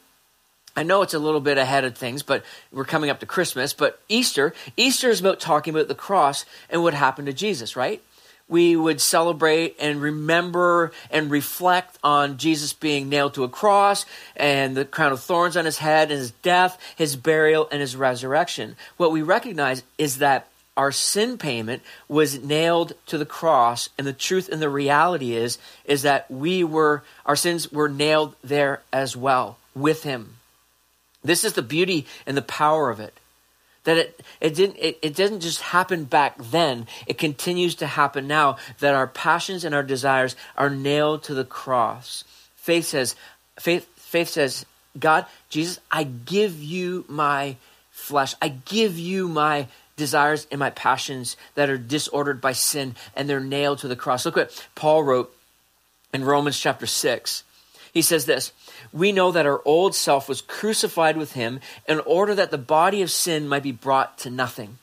I 0.77 0.83
know 0.83 1.01
it's 1.01 1.15
a 1.15 1.19
little 1.19 1.41
bit 1.41 1.57
ahead 1.57 1.85
of 1.85 1.97
things, 1.97 2.23
but 2.23 2.45
we're 2.71 2.85
coming 2.85 3.09
up 3.09 3.21
to 3.21 3.27
Christmas. 3.27 3.73
But 3.73 3.99
Easter, 4.11 4.53
Easter 4.77 5.09
is 5.09 5.21
about 5.21 5.41
talking 5.41 5.75
about 5.75 5.89
the 5.89 5.95
cross 5.95 6.45
and 6.69 6.83
what 6.83 6.93
happened 6.93 7.27
to 7.27 7.33
Jesus, 7.33 7.77
right? 7.77 8.03
we 8.47 8.75
would 8.75 9.01
celebrate 9.01 9.77
and 9.79 10.03
remember 10.03 10.91
and 11.13 11.31
reflect 11.31 11.97
on 12.03 12.37
Jesus 12.37 12.73
being 12.73 13.09
nailed 13.09 13.35
to 13.35 13.45
a 13.45 13.49
cross 13.49 14.05
and 14.35 14.77
the 14.77 14.85
crown 14.85 15.13
of 15.13 15.21
thorns 15.21 15.57
on 15.57 15.65
his 15.65 15.79
head 15.79 16.11
and 16.11 16.19
his 16.19 16.33
death, 16.33 16.77
his 16.97 17.15
burial, 17.15 17.69
and 17.71 17.81
his 17.81 17.95
resurrection. 17.95 18.75
What 18.97 19.13
we 19.13 19.23
recognize 19.23 19.85
is 19.99 20.19
that 20.19 20.49
our 20.81 20.91
sin 20.91 21.37
payment 21.37 21.83
was 22.09 22.43
nailed 22.43 22.95
to 23.05 23.19
the 23.19 23.27
cross 23.27 23.91
and 23.99 24.07
the 24.07 24.15
truth 24.15 24.49
and 24.49 24.63
the 24.63 24.71
reality 24.71 25.35
is 25.37 25.59
is 25.85 26.01
that 26.03 26.31
we 26.31 26.65
were 26.65 27.03
our 27.27 27.37
sins 27.37 27.71
were 27.71 27.91
nailed 27.91 28.35
there 28.43 28.81
as 28.91 29.15
well 29.15 29.59
with 29.75 30.05
him. 30.05 30.37
This 31.23 31.45
is 31.45 31.53
the 31.53 31.61
beauty 31.61 32.07
and 32.27 32.35
the 32.35 32.57
power 32.61 32.89
of 32.89 32.99
it. 32.99 33.13
That 33.85 33.99
it, 33.99 34.21
it 34.41 34.55
didn't 34.55 34.77
it, 34.79 34.99
it 35.03 35.15
didn't 35.15 35.41
just 35.41 35.61
happen 35.61 36.05
back 36.05 36.39
then. 36.39 36.87
It 37.07 37.19
continues 37.19 37.75
to 37.77 37.87
happen 37.87 38.27
now 38.27 38.57
that 38.79 38.95
our 38.95 39.07
passions 39.07 39.67
and 39.67 39.75
our 39.75 39.83
desires 39.83 40.35
are 40.57 40.71
nailed 40.71 41.25
to 41.25 41.35
the 41.35 41.45
cross. 41.45 42.25
Faith 42.57 42.87
says 42.87 43.17
faith 43.59 43.87
faith 43.97 44.31
says 44.31 44.65
god 44.99 45.27
jesus 45.51 45.79
i 45.91 46.03
give 46.05 46.61
you 46.63 47.05
my 47.07 47.57
flesh. 48.01 48.35
I 48.41 48.49
give 48.49 48.99
you 48.99 49.29
my 49.29 49.69
desires 50.01 50.47
and 50.51 50.59
my 50.59 50.71
passions 50.71 51.37
that 51.55 51.71
are 51.71 51.79
disordered 51.79 52.41
by 52.41 52.53
sin 52.53 52.97
and 53.15 53.29
they're 53.29 53.39
nailed 53.39 53.79
to 53.79 53.89
the 53.89 53.95
cross 53.95 54.27
look 54.27 54.37
what 54.37 54.69
paul 54.75 55.05
wrote 55.05 55.33
in 56.13 56.25
romans 56.25 56.59
chapter 56.59 56.87
6 56.87 57.45
he 57.93 58.03
says 58.03 58.27
this 58.27 58.53
we 58.93 59.13
know 59.13 59.31
that 59.33 59.47
our 59.47 59.63
old 59.65 59.95
self 59.95 60.29
was 60.29 60.41
crucified 60.41 61.17
with 61.17 61.33
him 61.33 61.61
in 61.87 62.01
order 62.01 62.35
that 62.35 62.51
the 62.51 62.59
body 62.59 63.03
of 63.03 63.11
sin 63.11 63.49
might 63.49 63.63
be 63.63 63.73
brought 63.73 64.19
to 64.19 64.31
nothing, 64.31 64.79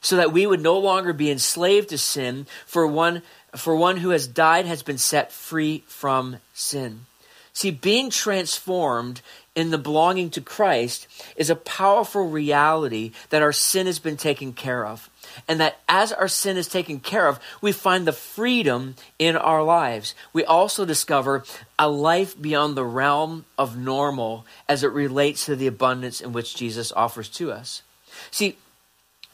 so 0.00 0.16
that 0.16 0.32
we 0.32 0.46
would 0.46 0.62
no 0.62 0.78
longer 0.78 1.12
be 1.12 1.30
enslaved 1.30 1.90
to 1.90 1.98
sin, 1.98 2.46
for 2.66 2.86
one, 2.86 3.22
for 3.54 3.76
one 3.76 3.98
who 3.98 4.10
has 4.10 4.26
died 4.26 4.66
has 4.66 4.82
been 4.82 4.98
set 4.98 5.32
free 5.32 5.84
from 5.86 6.36
sin. 6.54 7.06
See, 7.52 7.70
being 7.70 8.10
transformed 8.10 9.22
in 9.54 9.70
the 9.70 9.78
belonging 9.78 10.30
to 10.30 10.40
Christ 10.40 11.08
is 11.36 11.50
a 11.50 11.56
powerful 11.56 12.28
reality 12.28 13.12
that 13.30 13.42
our 13.42 13.52
sin 13.52 13.86
has 13.86 13.98
been 13.98 14.16
taken 14.16 14.52
care 14.52 14.86
of 14.86 15.10
and 15.48 15.60
that 15.60 15.80
as 15.88 16.12
our 16.12 16.28
sin 16.28 16.56
is 16.56 16.68
taken 16.68 17.00
care 17.00 17.26
of, 17.26 17.40
we 17.60 17.72
find 17.72 18.06
the 18.06 18.12
freedom 18.12 18.94
in 19.18 19.36
our 19.36 19.62
lives. 19.62 20.14
We 20.32 20.44
also 20.44 20.84
discover 20.84 21.44
a 21.78 21.88
life 21.88 22.40
beyond 22.40 22.76
the 22.76 22.84
realm 22.84 23.44
of 23.58 23.76
normal 23.76 24.46
as 24.68 24.84
it 24.84 24.92
relates 24.92 25.46
to 25.46 25.56
the 25.56 25.66
abundance 25.66 26.20
in 26.20 26.32
which 26.32 26.54
Jesus 26.54 26.92
offers 26.92 27.28
to 27.30 27.52
us. 27.52 27.82
See, 28.30 28.56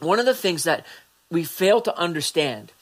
one 0.00 0.18
of 0.18 0.26
the 0.26 0.34
things 0.34 0.64
that 0.64 0.84
we 1.30 1.44
fail 1.44 1.80
to 1.82 1.96
understand 1.98 2.72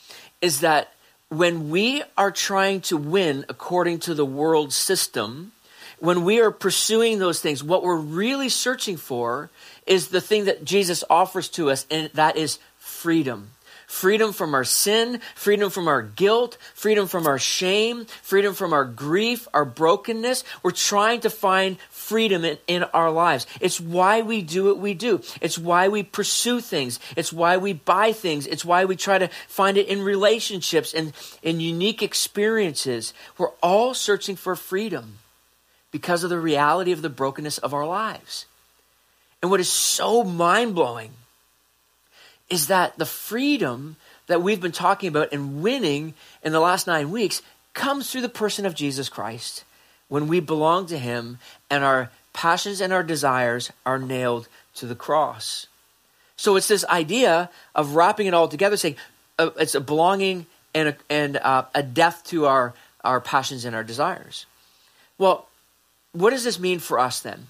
is 0.41 0.61
that 0.61 0.94
when 1.39 1.71
we 1.71 2.03
are 2.17 2.31
trying 2.31 2.81
to 2.83 2.97
win 2.97 3.45
according 3.49 4.01
to 4.01 4.15
the 4.15 4.25
world 4.25 4.73
system, 4.73 5.53
when 5.99 6.25
we 6.25 6.41
are 6.41 6.51
pursuing 6.51 7.19
those 7.19 7.41
things, 7.41 7.63
what 7.63 7.83
we're 7.83 7.97
really 7.97 8.49
searching 8.49 8.97
for 8.97 9.51
is 9.87 10.09
the 10.09 10.21
thing 10.21 10.45
that 10.47 10.65
Jesus 10.65 11.05
offers 11.09 11.49
to 11.51 11.71
us, 11.71 11.87
and 11.91 12.11
that 12.15 12.37
is 12.37 12.59
freedom. 12.79 13.51
Freedom 13.87 14.33
from 14.33 14.55
our 14.55 14.65
sin, 14.65 15.21
freedom 15.35 15.71
from 15.71 15.89
our 15.89 16.03
guilt, 16.03 16.59
freedom 16.75 17.07
from 17.07 17.27
our 17.27 17.39
shame, 17.39 18.07
freedom 18.23 18.53
from 18.53 18.73
our 18.73 18.85
grief, 18.85 19.47
our 19.55 19.65
brokenness. 19.65 20.43
We're 20.63 20.73
trying 20.73 21.21
to 21.21 21.31
find 21.31 21.77
freedom 22.05 22.45
in, 22.45 22.59
in, 22.67 22.83
our 22.95 23.11
lives. 23.11 23.47
It's 23.61 23.81
why 23.81 24.21
we 24.21 24.43
do 24.43 24.65
what 24.65 24.79
we 24.79 24.93
do. 24.93 25.23
It's 25.41 25.59
why 25.59 25.89
we 25.89 26.03
pursue 26.03 26.61
things. 26.61 27.01
It's 27.17 27.33
why 27.33 27.57
we 27.57 27.73
buy 27.73 28.13
things. 28.13 28.47
It's 28.47 28.65
why 28.65 28.85
we 28.85 28.95
try 28.95 29.19
to 29.19 29.29
find 29.49 29.79
it 29.79 29.89
in 29.89 30.03
relationships 30.03 30.93
and 30.93 31.15
in 31.43 31.61
unique 31.61 32.03
experiences. 32.03 33.15
We're 33.39 33.57
all 33.63 33.95
searching 33.95 34.37
for 34.37 34.55
freedom 34.55 35.19
because 35.91 36.25
of 36.25 36.31
the 36.31 36.39
reality 36.39 36.93
of 36.93 37.03
the 37.03 37.09
brokenness 37.09 37.59
of 37.59 37.73
our 37.73 37.87
lives. 37.87 38.47
And 39.41 39.51
what 39.51 39.61
is 39.61 39.71
so 39.71 40.25
mind 40.25 40.75
blowing 40.75 41.13
is 42.51 42.67
that 42.67 42.99
the 42.99 43.07
freedom 43.07 43.97
that 44.27 44.43
we've 44.43 44.61
been 44.61 44.73
talking 44.73 45.09
about 45.09 45.33
and 45.33 45.63
winning 45.63 46.15
in 46.43 46.53
the 46.53 46.61
last 46.61 46.87
nine 46.87 47.11
weeks 47.11 47.41
comes 47.73 48.11
through 48.11 48.23
the 48.23 48.29
person 48.29 48.67
of 48.67 48.75
Jesus 48.75 49.09
Christ 49.09 49.65
when 50.09 50.29
we 50.29 50.41
belong 50.41 50.87
to 50.87 50.99
Him 50.99 51.39
and 51.71 51.85
our 51.85 52.11
passions 52.33 52.81
and 52.81 52.93
our 52.93 53.03
desires 53.03 53.73
are 53.87 53.99
nailed 53.99 54.49
to 54.77 54.87
the 54.87 54.95
cross. 54.95 55.67
So 56.37 56.57
it's 56.57 56.69
this 56.69 56.85
idea 56.87 57.51
of 57.75 57.95
wrapping 57.95 58.27
it 58.27 58.35
all 58.35 58.49
together, 58.49 58.77
saying 58.77 58.97
uh, 59.39 59.51
it's 59.59 59.75
a 59.75 59.81
belonging 59.81 60.47
and 60.75 60.89
a, 60.89 60.97
and 61.09 61.37
uh, 61.37 61.65
a 61.75 61.83
death 61.83 62.25
to 62.27 62.47
our, 62.47 62.75
our 63.03 63.21
passions 63.21 63.65
and 63.65 63.77
our 63.77 63.85
desires. 63.85 64.47
Well, 65.17 65.47
what 66.13 66.31
does 66.31 66.45
this 66.45 66.59
mean 66.59 66.81
for 66.81 66.99
us 66.99 67.21
then? 67.21 67.47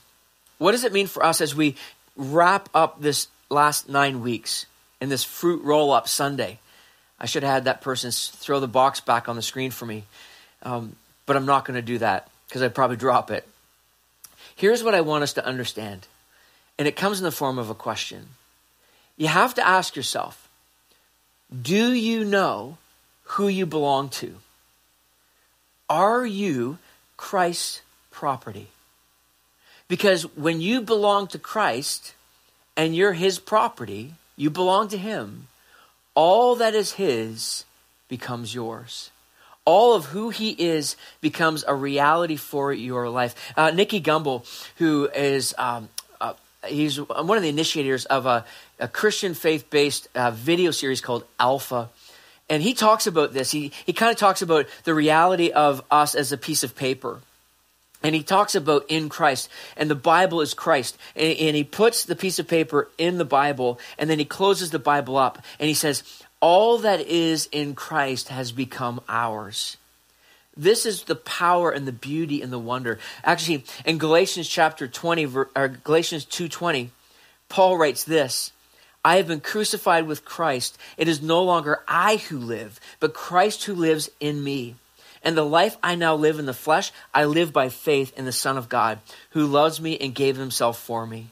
What 0.58 0.72
does 0.72 0.84
it 0.84 0.92
mean 0.92 1.06
for 1.06 1.24
us 1.24 1.40
as 1.40 1.54
we 1.54 1.76
wrap 2.16 2.68
up 2.74 3.00
this 3.00 3.28
last 3.50 3.88
nine 3.88 4.20
weeks? 4.20 4.66
in 5.04 5.10
this 5.10 5.22
fruit 5.22 5.62
roll 5.62 5.92
up 5.92 6.08
Sunday. 6.08 6.58
I 7.20 7.26
should 7.26 7.42
have 7.42 7.52
had 7.52 7.64
that 7.64 7.82
person 7.82 8.10
throw 8.10 8.58
the 8.58 8.66
box 8.66 9.00
back 9.00 9.28
on 9.28 9.36
the 9.36 9.42
screen 9.42 9.70
for 9.70 9.86
me, 9.86 10.04
um, 10.62 10.96
but 11.26 11.36
I'm 11.36 11.46
not 11.46 11.64
going 11.64 11.76
to 11.76 11.82
do 11.82 11.98
that 11.98 12.28
because 12.54 12.62
I'd 12.62 12.72
probably 12.72 12.96
drop 12.96 13.32
it. 13.32 13.48
Here's 14.54 14.84
what 14.84 14.94
I 14.94 15.00
want 15.00 15.24
us 15.24 15.32
to 15.32 15.44
understand, 15.44 16.06
and 16.78 16.86
it 16.86 16.94
comes 16.94 17.18
in 17.18 17.24
the 17.24 17.32
form 17.32 17.58
of 17.58 17.68
a 17.68 17.74
question. 17.74 18.28
You 19.16 19.26
have 19.26 19.54
to 19.54 19.66
ask 19.66 19.96
yourself 19.96 20.48
Do 21.50 21.92
you 21.92 22.24
know 22.24 22.78
who 23.24 23.48
you 23.48 23.66
belong 23.66 24.08
to? 24.20 24.36
Are 25.90 26.24
you 26.24 26.78
Christ's 27.16 27.82
property? 28.12 28.68
Because 29.88 30.22
when 30.36 30.60
you 30.60 30.80
belong 30.80 31.26
to 31.28 31.40
Christ 31.40 32.14
and 32.76 32.94
you're 32.94 33.14
his 33.14 33.40
property, 33.40 34.14
you 34.36 34.48
belong 34.48 34.86
to 34.88 34.96
Him. 34.96 35.48
All 36.14 36.54
that 36.54 36.72
is 36.72 36.92
His 36.92 37.64
becomes 38.06 38.54
yours. 38.54 39.10
All 39.64 39.94
of 39.94 40.06
who 40.06 40.30
He 40.30 40.50
is 40.50 40.96
becomes 41.20 41.64
a 41.66 41.74
reality 41.74 42.36
for 42.36 42.72
your 42.72 43.08
life. 43.08 43.34
Uh, 43.56 43.70
Nicky 43.70 44.00
Gumbel, 44.00 44.46
who 44.76 45.08
is 45.14 45.54
um, 45.56 45.88
uh, 46.20 46.34
he's 46.66 47.00
one 47.00 47.36
of 47.36 47.42
the 47.42 47.48
initiators 47.48 48.04
of 48.06 48.26
a, 48.26 48.44
a 48.78 48.88
Christian 48.88 49.34
faith 49.34 49.70
based 49.70 50.08
uh, 50.14 50.30
video 50.30 50.70
series 50.70 51.00
called 51.00 51.24
Alpha. 51.40 51.88
And 52.50 52.62
he 52.62 52.74
talks 52.74 53.06
about 53.06 53.32
this. 53.32 53.50
He, 53.50 53.72
he 53.86 53.92
kind 53.92 54.12
of 54.12 54.18
talks 54.18 54.42
about 54.42 54.66
the 54.84 54.94
reality 54.94 55.50
of 55.50 55.82
us 55.90 56.14
as 56.14 56.30
a 56.30 56.36
piece 56.36 56.62
of 56.62 56.76
paper. 56.76 57.20
And 58.02 58.14
he 58.14 58.22
talks 58.22 58.54
about 58.54 58.84
in 58.88 59.08
Christ, 59.08 59.48
and 59.78 59.90
the 59.90 59.94
Bible 59.94 60.42
is 60.42 60.52
Christ. 60.52 60.98
And, 61.16 61.38
and, 61.38 61.56
he 61.56 61.64
puts 61.64 62.04
the 62.04 62.14
piece 62.14 62.38
of 62.38 62.46
paper 62.46 62.90
in 62.98 63.16
the 63.16 63.24
Bible, 63.24 63.80
and 63.98 64.10
then 64.10 64.18
he 64.18 64.26
closes 64.26 64.70
the 64.70 64.78
Bible 64.78 65.16
up, 65.16 65.42
and 65.58 65.68
he 65.68 65.74
says, 65.74 66.02
All 66.44 66.76
that 66.76 67.00
is 67.00 67.48
in 67.52 67.74
Christ 67.74 68.28
has 68.28 68.52
become 68.52 69.00
ours. 69.08 69.78
This 70.54 70.84
is 70.84 71.04
the 71.04 71.14
power 71.14 71.70
and 71.70 71.88
the 71.88 71.90
beauty 71.90 72.42
and 72.42 72.52
the 72.52 72.58
wonder. 72.58 72.98
Actually, 73.24 73.64
in 73.86 73.96
Galatians 73.96 74.46
chapter 74.46 74.86
20, 74.86 75.24
or 75.56 75.68
Galatians 75.68 76.26
2.20, 76.26 76.90
Paul 77.48 77.78
writes 77.78 78.04
this, 78.04 78.52
I 79.02 79.16
have 79.16 79.26
been 79.26 79.40
crucified 79.40 80.06
with 80.06 80.26
Christ. 80.26 80.76
It 80.98 81.08
is 81.08 81.22
no 81.22 81.42
longer 81.42 81.80
I 81.88 82.16
who 82.16 82.38
live, 82.38 82.78
but 83.00 83.14
Christ 83.14 83.64
who 83.64 83.74
lives 83.74 84.10
in 84.20 84.44
me. 84.44 84.74
And 85.22 85.38
the 85.38 85.46
life 85.46 85.78
I 85.82 85.94
now 85.94 86.14
live 86.14 86.38
in 86.38 86.44
the 86.44 86.52
flesh, 86.52 86.92
I 87.14 87.24
live 87.24 87.54
by 87.54 87.70
faith 87.70 88.12
in 88.18 88.26
the 88.26 88.32
Son 88.32 88.58
of 88.58 88.68
God, 88.68 88.98
who 89.30 89.46
loves 89.46 89.80
me 89.80 89.96
and 89.96 90.14
gave 90.14 90.36
himself 90.36 90.78
for 90.78 91.06
me. 91.06 91.28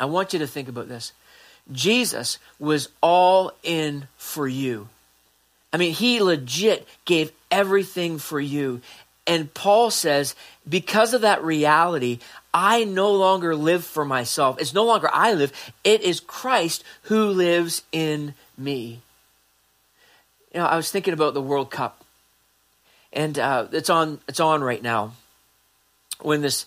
I 0.00 0.06
want 0.06 0.32
you 0.32 0.40
to 0.40 0.48
think 0.48 0.68
about 0.68 0.88
this. 0.88 1.12
Jesus 1.72 2.38
was 2.58 2.88
all 3.00 3.52
in 3.62 4.06
for 4.16 4.46
you. 4.46 4.88
I 5.72 5.76
mean, 5.76 5.92
he 5.92 6.20
legit 6.20 6.86
gave 7.04 7.32
everything 7.50 8.18
for 8.18 8.38
you. 8.40 8.80
And 9.26 9.52
Paul 9.54 9.90
says, 9.90 10.34
because 10.68 11.14
of 11.14 11.22
that 11.22 11.42
reality, 11.42 12.18
I 12.52 12.84
no 12.84 13.12
longer 13.12 13.56
live 13.56 13.84
for 13.84 14.04
myself. 14.04 14.60
It's 14.60 14.74
no 14.74 14.84
longer 14.84 15.08
I 15.12 15.32
live, 15.32 15.52
it 15.82 16.02
is 16.02 16.20
Christ 16.20 16.84
who 17.04 17.28
lives 17.30 17.82
in 17.90 18.34
me. 18.56 19.00
you 20.54 20.60
know, 20.60 20.66
I 20.66 20.76
was 20.76 20.90
thinking 20.90 21.14
about 21.14 21.34
the 21.34 21.42
World 21.42 21.70
Cup, 21.70 22.04
and 23.12 23.36
uh, 23.38 23.66
it's 23.72 23.90
on 23.90 24.20
it's 24.28 24.40
on 24.40 24.62
right 24.62 24.82
now. 24.82 25.12
When 26.20 26.42
this, 26.42 26.64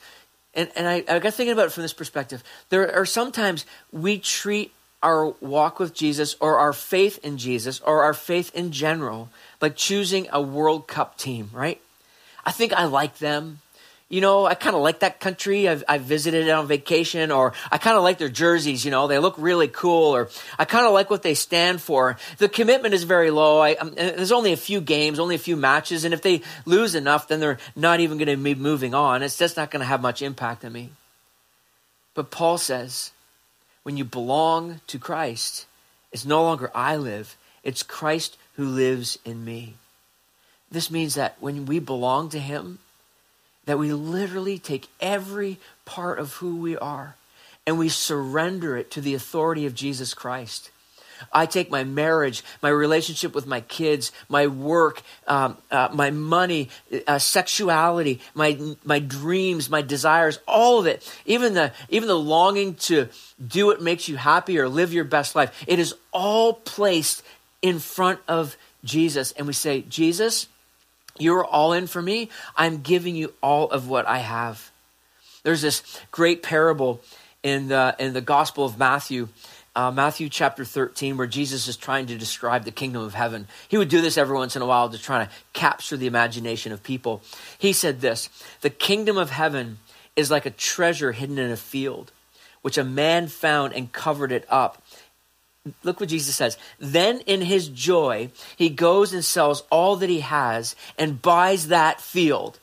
and 0.53 0.69
and 0.75 0.87
I, 0.87 1.03
I 1.07 1.19
got 1.19 1.33
thinking 1.33 1.53
about 1.53 1.67
it 1.67 1.71
from 1.71 1.83
this 1.83 1.93
perspective. 1.93 2.43
There 2.69 2.93
are 2.93 3.05
sometimes 3.05 3.65
we 3.93 4.19
treat 4.19 4.73
our 5.03 5.27
walk 5.41 5.79
with 5.79 5.93
Jesus 5.93 6.35
or 6.39 6.57
our 6.59 6.73
faith 6.73 7.19
in 7.23 7.37
Jesus 7.37 7.79
or 7.81 8.03
our 8.03 8.13
faith 8.13 8.53
in 8.55 8.71
general 8.71 9.29
like 9.61 9.75
choosing 9.75 10.27
a 10.31 10.41
World 10.41 10.87
Cup 10.87 11.17
team, 11.17 11.49
right? 11.53 11.81
I 12.45 12.51
think 12.51 12.73
I 12.73 12.85
like 12.85 13.17
them 13.17 13.59
you 14.09 14.21
know, 14.21 14.45
I 14.45 14.55
kind 14.55 14.73
of 14.73 14.81
like 14.81 14.99
that 14.99 15.19
country. 15.19 15.67
I've, 15.67 15.83
I've 15.87 16.03
visited 16.03 16.47
it 16.47 16.51
on 16.51 16.65
vacation, 16.65 17.29
or 17.29 17.51
I 17.69 17.77
kind 17.77 17.97
of 17.97 18.03
like 18.03 18.17
their 18.17 18.29
jerseys, 18.29 18.85
you 18.85 18.91
know, 18.91 19.07
they 19.07 19.19
look 19.19 19.35
really 19.37 19.67
cool, 19.67 20.15
or 20.15 20.29
I 20.57 20.63
kind 20.63 20.85
of 20.85 20.93
like 20.93 21.09
what 21.09 21.23
they 21.23 21.33
stand 21.33 21.81
for. 21.81 22.17
The 22.37 22.47
commitment 22.47 22.93
is 22.93 23.03
very 23.03 23.31
low. 23.31 23.59
I, 23.59 23.75
um, 23.75 23.93
there's 23.95 24.31
only 24.31 24.53
a 24.53 24.57
few 24.57 24.79
games, 24.79 25.19
only 25.19 25.35
a 25.35 25.39
few 25.39 25.57
matches, 25.57 26.05
and 26.05 26.13
if 26.13 26.21
they 26.21 26.41
lose 26.65 26.95
enough, 26.95 27.27
then 27.27 27.41
they're 27.41 27.57
not 27.75 27.99
even 27.99 28.17
going 28.17 28.29
to 28.29 28.37
be 28.37 28.55
moving 28.55 28.93
on. 28.93 29.23
It's 29.23 29.37
just 29.37 29.57
not 29.57 29.71
going 29.71 29.81
to 29.81 29.85
have 29.85 30.01
much 30.01 30.21
impact 30.21 30.63
on 30.63 30.71
me. 30.71 30.91
But 32.13 32.31
Paul 32.31 32.57
says, 32.57 33.11
when 33.87 33.95
you 33.95 34.03
belong 34.03 34.81
to 34.85 34.99
Christ, 34.99 35.65
it's 36.11 36.25
no 36.25 36.43
longer 36.43 36.69
I 36.75 36.97
live, 36.97 37.37
it's 37.63 37.83
Christ 37.83 38.35
who 38.57 38.65
lives 38.65 39.17
in 39.23 39.45
me. 39.45 39.75
This 40.69 40.91
means 40.91 41.15
that 41.15 41.37
when 41.39 41.65
we 41.65 41.79
belong 41.79 42.27
to 42.31 42.39
Him, 42.39 42.79
that 43.63 43.79
we 43.79 43.93
literally 43.93 44.59
take 44.59 44.89
every 44.99 45.57
part 45.85 46.19
of 46.19 46.33
who 46.33 46.57
we 46.57 46.75
are 46.77 47.15
and 47.65 47.79
we 47.79 47.87
surrender 47.87 48.75
it 48.75 48.91
to 48.91 48.99
the 48.99 49.13
authority 49.13 49.65
of 49.65 49.73
Jesus 49.73 50.13
Christ. 50.13 50.69
I 51.31 51.45
take 51.45 51.69
my 51.69 51.83
marriage, 51.83 52.43
my 52.61 52.69
relationship 52.69 53.35
with 53.35 53.45
my 53.45 53.61
kids, 53.61 54.11
my 54.29 54.47
work, 54.47 55.01
um, 55.27 55.57
uh, 55.71 55.89
my 55.93 56.11
money, 56.11 56.69
uh, 57.07 57.19
sexuality, 57.19 58.19
my 58.33 58.59
my 58.83 58.99
dreams, 58.99 59.69
my 59.69 59.81
desires, 59.81 60.39
all 60.47 60.79
of 60.79 60.85
it, 60.85 61.09
even 61.25 61.53
the 61.53 61.71
even 61.89 62.07
the 62.07 62.17
longing 62.17 62.75
to 62.75 63.09
do 63.45 63.67
what 63.67 63.81
makes 63.81 64.07
you 64.07 64.17
happy 64.17 64.59
or 64.59 64.69
live 64.69 64.93
your 64.93 65.03
best 65.03 65.35
life. 65.35 65.63
It 65.67 65.79
is 65.79 65.93
all 66.11 66.53
placed 66.53 67.23
in 67.61 67.79
front 67.79 68.19
of 68.27 68.57
Jesus, 68.83 69.31
and 69.33 69.47
we 69.47 69.53
say, 69.53 69.81
Jesus, 69.81 70.47
you're 71.19 71.45
all 71.45 71.73
in 71.73 71.87
for 71.87 72.01
me. 72.01 72.29
I'm 72.55 72.81
giving 72.81 73.15
you 73.15 73.33
all 73.41 73.69
of 73.69 73.87
what 73.87 74.07
I 74.07 74.19
have. 74.19 74.71
There's 75.43 75.61
this 75.61 75.83
great 76.11 76.43
parable 76.43 77.01
in 77.43 77.69
the, 77.69 77.95
in 77.99 78.13
the 78.13 78.21
Gospel 78.21 78.65
of 78.65 78.77
Matthew, 78.77 79.29
uh, 79.77 79.91
Matthew 79.91 80.27
chapter 80.27 80.65
13, 80.65 81.17
where 81.17 81.27
Jesus 81.27 81.67
is 81.67 81.77
trying 81.77 82.07
to 82.07 82.17
describe 82.17 82.65
the 82.65 82.71
kingdom 82.71 83.03
of 83.03 83.13
heaven. 83.13 83.47
He 83.67 83.77
would 83.77 83.89
do 83.89 84.01
this 84.01 84.17
every 84.17 84.35
once 84.35 84.55
in 84.55 84.63
a 84.63 84.65
while 84.65 84.89
to 84.89 84.97
try 84.97 85.23
to 85.23 85.31
capture 85.53 85.95
the 85.95 86.07
imagination 86.07 86.71
of 86.71 86.81
people. 86.81 87.21
He 87.59 87.73
said 87.73 88.01
this 88.01 88.29
The 88.61 88.71
kingdom 88.71 89.17
of 89.17 89.29
heaven 89.29 89.77
is 90.15 90.31
like 90.31 90.47
a 90.47 90.51
treasure 90.51 91.11
hidden 91.11 91.37
in 91.37 91.51
a 91.51 91.57
field, 91.57 92.11
which 92.63 92.79
a 92.79 92.83
man 92.83 93.27
found 93.27 93.73
and 93.73 93.91
covered 93.91 94.31
it 94.31 94.45
up 94.49 94.81
look 95.83 95.99
what 95.99 96.07
Jesus 96.07 96.35
says. 96.35 96.57
Then 96.79 97.19
in 97.25 97.41
his 97.41 97.67
joy, 97.67 98.29
he 98.55 98.69
goes 98.69 99.13
and 99.13 99.23
sells 99.23 99.63
all 99.69 99.97
that 99.97 100.09
he 100.09 100.21
has 100.21 100.77
and 100.97 101.21
buys 101.21 101.67
that 101.67 101.99
field. 101.99 102.57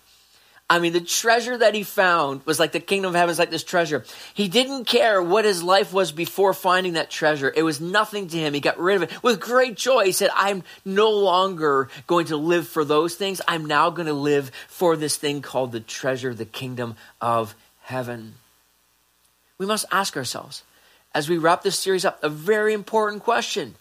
I 0.69 0.79
mean, 0.79 0.95
the 0.95 1.01
treasure 1.01 1.59
that 1.59 1.75
he 1.75 1.83
found 1.83 2.45
was 2.47 2.59
like 2.59 2.73
the 2.73 2.81
kingdom 2.81 3.11
of 3.11 3.15
heaven 3.15 3.31
is 3.31 3.39
like 3.39 3.51
this 3.51 3.65
treasure. 3.65 4.03
He 4.33 4.49
didn't 4.49 4.87
care 4.87 5.23
what 5.23 5.45
his 5.45 5.63
life 5.63 5.93
was 5.93 6.11
before 6.11 6.55
finding 6.55 6.95
that 6.95 7.11
treasure. 7.11 7.53
It 7.55 7.63
was 7.63 7.83
nothing 7.83 8.29
to 8.29 8.39
him. 8.39 8.55
He 8.55 8.61
got 8.61 8.79
rid 8.79 8.97
of 8.97 9.03
it 9.03 9.23
with 9.23 9.41
great 9.41 9.77
joy. 9.77 10.07
He 10.07 10.13
said, 10.13 10.31
I'm 10.35 10.65
no 10.83 11.11
longer 11.11 11.91
going 12.07 12.27
to 12.27 12.39
live 12.39 12.67
for 12.67 12.83
those 12.83 13.15
things. 13.15 13.43
I'm 13.47 13.67
now 13.67 13.91
going 13.91 14.07
to 14.07 14.15
live 14.15 14.51
for 14.69 14.97
this 14.97 15.19
thing 15.19 15.43
called 15.43 15.71
the 15.71 15.81
treasure, 15.81 16.33
the 16.33 16.47
kingdom 16.47 16.97
of 17.21 17.55
heaven. 17.83 18.37
We 19.59 19.67
must 19.67 19.85
ask 19.93 20.17
ourselves, 20.17 20.63
as 21.15 21.29
we 21.29 21.37
wrap 21.37 21.63
this 21.63 21.79
series 21.79 22.07
up, 22.07 22.25
a 22.25 22.31
very 22.31 22.73
important 22.73 23.23
question. 23.23 23.75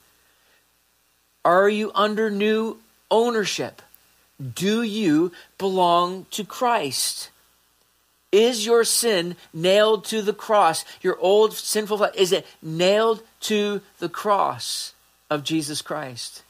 Are 1.46 1.70
you 1.70 1.92
under 1.96 2.30
new 2.30 2.80
ownership? 3.10 3.82
Do 4.44 4.82
you 4.82 5.32
belong 5.58 6.26
to 6.32 6.44
Christ? 6.44 7.30
Is 8.32 8.66
your 8.66 8.84
sin 8.84 9.36
nailed 9.54 10.06
to 10.06 10.22
the 10.22 10.34
cross? 10.34 10.86
Your 11.02 11.20
old 11.20 11.54
sinful 11.54 12.04
is 12.16 12.32
it 12.32 12.48
nailed 12.62 13.22
to 13.42 13.82
the 14.00 14.10
cross 14.10 14.94
of 15.30 15.44
Jesus 15.44 15.82
Christ? 15.82 16.44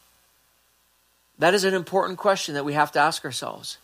That 1.39 1.53
is 1.53 1.65
an 1.65 1.73
important 1.73 2.19
question 2.19 2.55
that 2.55 2.63
we 2.63 2.73
have 2.73 2.91
to 2.93 2.99
ask 2.99 3.25
ourselves. 3.25 3.79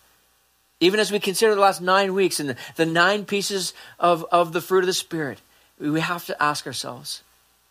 Even 0.80 1.00
as 1.00 1.12
we 1.12 1.20
consider 1.20 1.56
the 1.56 1.62
last 1.62 1.82
nine 1.82 2.14
weeks 2.14 2.40
and 2.40 2.50
the, 2.50 2.56
the 2.78 2.86
nine 2.86 3.26
pieces 3.26 3.74
of, 4.00 4.26
of 4.32 4.54
the 4.54 4.62
fruit 4.62 4.80
of 4.80 4.88
the 4.88 4.94
Spirit, 4.94 5.42
we 5.78 6.00
have 6.00 6.26
to 6.28 6.42
ask 6.42 6.66
ourselves 6.66 7.22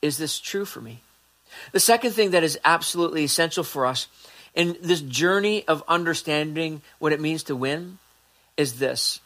is 0.01 0.19
this 0.19 0.39
true 0.39 0.65
for 0.65 0.81
me? 0.81 1.01
The 1.73 1.81
second 1.81 2.13
thing 2.13 2.31
that 2.31 2.45
is 2.45 2.59
absolutely 2.65 3.25
essential 3.25 3.65
for 3.65 3.87
us 3.87 4.07
in 4.59 4.77
this 4.83 5.01
journey 5.01 5.67
of 5.69 5.85
understanding 5.87 6.83
what 6.99 7.13
it 7.13 7.21
means 7.21 7.45
to 7.45 7.57
win 7.57 7.99
is 8.59 8.81
this 8.81 9.21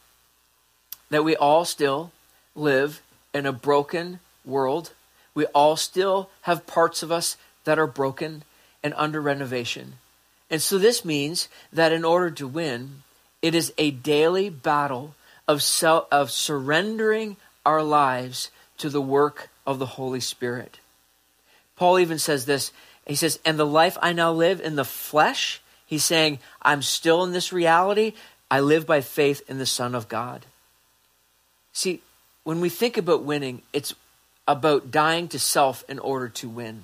that 1.09 1.23
we 1.23 1.35
all 1.35 1.65
still 1.65 2.11
live 2.55 3.01
in 3.33 3.45
a 3.45 3.51
broken 3.51 4.19
world. 4.45 4.93
We 5.35 5.45
all 5.47 5.75
still 5.75 6.29
have 6.41 6.65
parts 6.65 7.03
of 7.03 7.11
us 7.11 7.35
that 7.65 7.77
are 7.77 7.87
broken 7.87 8.43
and 8.83 8.93
under 8.95 9.21
renovation. 9.21 9.93
And 10.49 10.61
so 10.61 10.77
this 10.77 11.03
means 11.03 11.49
that 11.71 11.91
in 11.91 12.03
order 12.03 12.31
to 12.31 12.47
win, 12.47 13.03
it 13.41 13.53
is 13.53 13.73
a 13.77 13.91
daily 13.91 14.49
battle 14.49 15.15
of, 15.47 15.61
self, 15.61 16.07
of 16.11 16.31
surrendering 16.31 17.37
our 17.65 17.83
lives 17.83 18.49
to 18.77 18.89
the 18.89 19.01
work 19.01 19.49
of 19.67 19.77
the 19.77 19.85
Holy 19.85 20.19
Spirit. 20.19 20.79
Paul 21.75 21.99
even 21.99 22.19
says 22.19 22.45
this. 22.45 22.71
He 23.05 23.15
says, 23.15 23.39
And 23.45 23.59
the 23.59 23.65
life 23.65 23.97
I 24.01 24.13
now 24.13 24.31
live 24.31 24.61
in 24.61 24.75
the 24.75 24.85
flesh, 24.85 25.61
he's 25.85 26.03
saying, 26.03 26.39
I'm 26.61 26.81
still 26.81 27.23
in 27.23 27.31
this 27.31 27.51
reality. 27.51 28.13
I 28.49 28.59
live 28.59 28.85
by 28.85 29.01
faith 29.01 29.41
in 29.49 29.57
the 29.57 29.65
Son 29.65 29.95
of 29.95 30.07
God. 30.07 30.45
See, 31.73 32.01
when 32.43 32.61
we 32.61 32.69
think 32.69 32.97
about 32.97 33.23
winning, 33.23 33.61
it's 33.73 33.95
about 34.47 34.91
dying 34.91 35.27
to 35.29 35.39
self 35.39 35.83
in 35.89 35.99
order 35.99 36.29
to 36.29 36.49
win. 36.49 36.83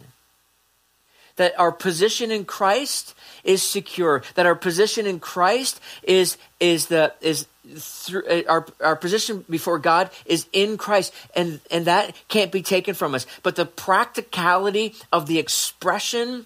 That 1.39 1.57
our 1.57 1.71
position 1.71 2.31
in 2.31 2.43
Christ 2.43 3.15
is 3.45 3.63
secure. 3.63 4.23
That 4.35 4.45
our 4.45 4.55
position 4.55 5.07
in 5.07 5.19
Christ 5.19 5.79
is 6.03 6.37
is 6.59 6.87
the 6.87 7.13
is 7.21 7.47
through 7.77 8.25
uh, 8.27 8.41
our, 8.49 8.65
our 8.83 8.95
position 8.95 9.45
before 9.49 9.79
God 9.79 10.09
is 10.25 10.47
in 10.51 10.77
Christ, 10.77 11.13
and, 11.35 11.61
and 11.71 11.85
that 11.85 12.15
can't 12.27 12.51
be 12.51 12.61
taken 12.61 12.93
from 12.93 13.15
us. 13.15 13.25
But 13.41 13.55
the 13.55 13.65
practicality 13.65 14.95
of 15.13 15.27
the 15.27 15.39
expression 15.39 16.45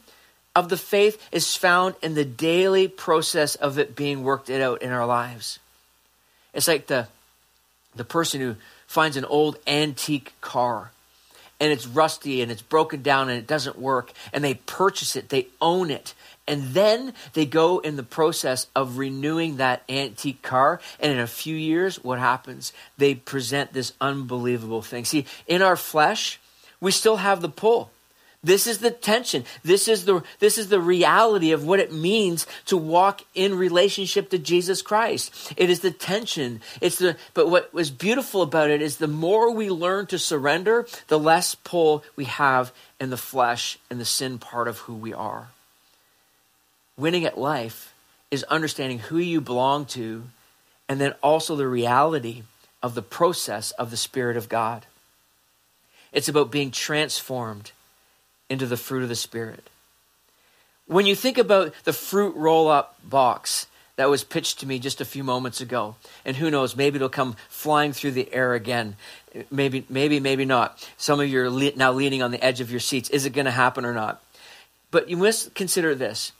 of 0.56 0.70
the 0.70 0.78
faith 0.78 1.18
is 1.32 1.56
found 1.56 1.96
in 2.04 2.14
the 2.14 2.26
daily 2.26 2.88
process 2.88 3.56
of 3.56 3.80
it 3.80 3.96
being 3.96 4.24
worked 4.24 4.50
out 4.50 4.84
in 4.84 4.92
our 4.92 5.08
lives. 5.08 5.58
It's 6.54 6.68
like 6.68 6.88
the 6.88 7.08
the 7.96 8.06
person 8.06 8.42
who 8.42 8.56
finds 8.86 9.18
an 9.18 9.26
old 9.26 9.58
antique 9.66 10.34
car 10.42 10.93
and 11.64 11.72
it's 11.72 11.88
rusty 11.88 12.42
and 12.42 12.52
it's 12.52 12.62
broken 12.62 13.02
down 13.02 13.30
and 13.30 13.40
it 13.40 13.48
doesn't 13.48 13.80
work 13.80 14.12
and 14.34 14.44
they 14.44 14.56
purchase 14.56 15.16
it, 15.16 15.30
they 15.30 15.48
own 15.62 15.90
it, 15.90 16.14
and 16.46 16.74
then 16.74 17.14
they 17.32 17.46
go 17.46 17.80
in 17.80 17.96
the 17.96 18.04
process 18.04 18.68
of 18.76 18.98
renewing 18.98 19.56
that 19.56 19.82
antique 19.88 20.42
car. 20.42 20.82
And 21.00 21.14
in 21.14 21.20
a 21.20 21.28
few 21.28 21.56
years, 21.56 22.04
what 22.04 22.20
happens? 22.20 22.74
They 22.98 23.16
present 23.16 23.72
this 23.72 23.94
unbelievable 24.02 24.82
thing. 24.82 25.06
See, 25.06 25.26
in 25.48 25.62
our 25.62 25.78
flesh, 25.78 26.42
we 26.82 26.92
still 26.92 27.16
have 27.16 27.42
the 27.42 27.48
pull. 27.48 27.93
This 28.44 28.68
is 28.68 28.80
the 28.80 28.92
tension. 28.92 29.46
This 29.64 29.88
is 29.88 30.04
the 30.04 30.22
this 30.40 30.58
is 30.58 30.68
the 30.68 30.82
reality 30.82 31.54
of 31.54 31.66
what 31.66 31.80
it 31.80 31.94
means 31.94 32.46
to 32.66 32.76
walk 32.76 33.22
in 33.34 33.58
relationship 33.58 34.30
to 34.32 34.38
Jesus 34.38 34.82
Christ. 34.82 35.54
It 35.56 35.70
is 35.70 35.80
the 35.80 35.92
tension. 35.92 36.60
It's 36.82 36.98
the 36.98 37.16
but 37.34 37.50
what 37.50 37.74
was 37.74 37.90
beautiful 37.90 38.42
about 38.42 38.70
it 38.70 38.82
is 38.82 38.98
the 38.98 39.08
more 39.08 39.52
we 39.52 39.70
learn 39.70 40.08
to 40.08 40.20
surrender, 40.20 40.86
the 41.08 41.20
less 41.20 41.56
pull 41.56 42.04
we 42.18 42.26
have 42.26 42.74
in 43.00 43.12
the 43.12 43.18
flesh 43.18 43.80
and 43.90 44.00
the 44.00 44.06
sin 44.06 44.40
part 44.40 44.68
of 44.68 44.80
who 44.80 44.94
we 44.94 45.14
are. 45.14 45.50
Winning 46.98 47.24
at 47.24 47.38
life 47.38 47.94
is 48.30 48.44
understanding 48.44 49.00
who 49.00 49.18
you 49.20 49.40
belong 49.40 49.86
to 49.86 50.24
and 50.90 51.00
then 51.00 51.14
also 51.24 51.56
the 51.56 51.68
reality 51.68 52.44
of 52.82 52.94
the 52.94 53.02
process 53.02 53.72
of 53.72 53.90
the 53.90 53.98
Spirit 53.98 54.36
of 54.36 54.50
God. 54.50 54.86
It's 56.12 56.28
about 56.28 56.52
being 56.52 56.72
transformed 56.72 57.72
into 58.54 58.66
the 58.66 58.78
fruit 58.78 59.04
of 59.04 59.10
the 59.10 59.16
Spirit. 59.16 59.70
When 60.88 61.06
you 61.06 61.16
think 61.16 61.38
about 61.38 61.74
the 61.84 61.94
fruit 61.94 62.36
roll 62.36 62.70
up 62.70 62.98
box 63.04 63.68
that 63.96 64.10
was 64.10 64.24
pitched 64.24 64.60
to 64.60 64.66
me 64.66 64.80
just 64.80 65.02
a 65.02 65.06
few 65.06 65.24
moments 65.24 65.62
ago, 65.62 65.96
and 66.26 66.38
who 66.38 66.50
knows, 66.50 66.76
maybe 66.76 66.96
it'll 66.96 67.10
come 67.10 67.36
flying 67.50 67.94
through 67.94 68.12
the 68.12 68.34
air 68.34 68.54
again. 68.54 68.96
Maybe, 69.52 69.86
maybe, 69.90 70.20
maybe 70.20 70.46
not. 70.46 70.88
Some 70.98 71.20
of 71.20 71.28
you 71.28 71.42
are 71.42 71.50
le- 71.50 71.76
now 71.76 71.92
leaning 71.92 72.24
on 72.24 72.32
the 72.32 72.44
edge 72.44 72.62
of 72.62 72.72
your 72.72 72.80
seats. 72.80 73.10
Is 73.10 73.26
it 73.26 73.32
going 73.32 73.46
to 73.46 73.52
happen 73.52 73.86
or 73.86 73.94
not? 73.94 74.24
But 74.92 75.10
you 75.10 75.18
must 75.18 75.54
consider 75.56 75.96
this 75.96 76.32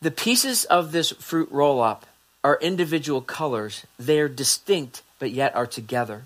The 0.00 0.10
pieces 0.10 0.64
of 0.64 0.92
this 0.92 1.10
fruit 1.12 1.50
roll 1.50 1.80
up 1.82 2.06
are 2.44 2.58
individual 2.60 3.20
colors. 3.20 3.86
They 3.98 4.20
are 4.20 4.28
distinct, 4.28 5.02
but 5.18 5.30
yet 5.30 5.54
are 5.56 5.66
together. 5.66 6.24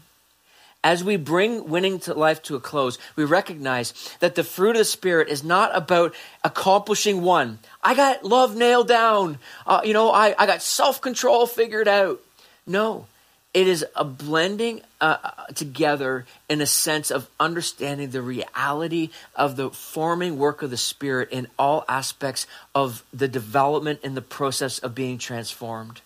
As 0.83 1.05
we 1.05 1.17
bring 1.17 1.69
winning 1.69 1.99
to 2.01 2.15
life 2.15 2.43
to 2.45 2.57
a 2.57 2.61
close, 2.61 2.99
we 3.15 3.25
recognize 3.25 4.17
that 4.21 4.35
the 4.35 4.45
fruit 4.45 4.71
of 4.71 4.79
the 4.79 4.85
Spirit 4.87 5.29
is 5.29 5.45
not 5.45 5.77
about 5.77 6.15
accomplishing 6.43 7.21
one. 7.21 7.59
I 7.83 7.95
got 7.95 8.25
love 8.25 8.57
nailed 8.57 8.89
down. 8.89 9.39
Uh, 9.67 9.83
you 9.85 9.93
know, 9.93 10.11
I, 10.11 10.35
I 10.39 10.47
got 10.47 10.63
self 10.63 11.03
control 11.03 11.47
figured 11.47 11.87
out. 11.87 12.21
No, 12.67 13.07
it 13.53 13.67
is 13.67 13.85
a 13.95 14.05
blending 14.05 14.81
uh, 15.03 15.19
uh, 15.23 15.45
together 15.55 16.25
in 16.49 16.63
a 16.63 16.67
sense 16.67 17.11
of 17.11 17.29
understanding 17.39 18.11
the 18.11 18.23
reality 18.23 19.11
of 19.35 19.57
the 19.57 19.71
forming 19.71 20.39
work 20.39 20.63
of 20.63 20.71
the 20.71 20.79
Spirit 20.79 21.29
in 21.31 21.49
all 21.59 21.85
aspects 21.89 22.47
of 22.75 23.03
the 23.13 23.29
development 23.29 24.01
in 24.03 24.15
the 24.15 24.23
process 24.23 24.79
of 24.79 24.95
being 24.95 25.19
transformed. 25.19 26.01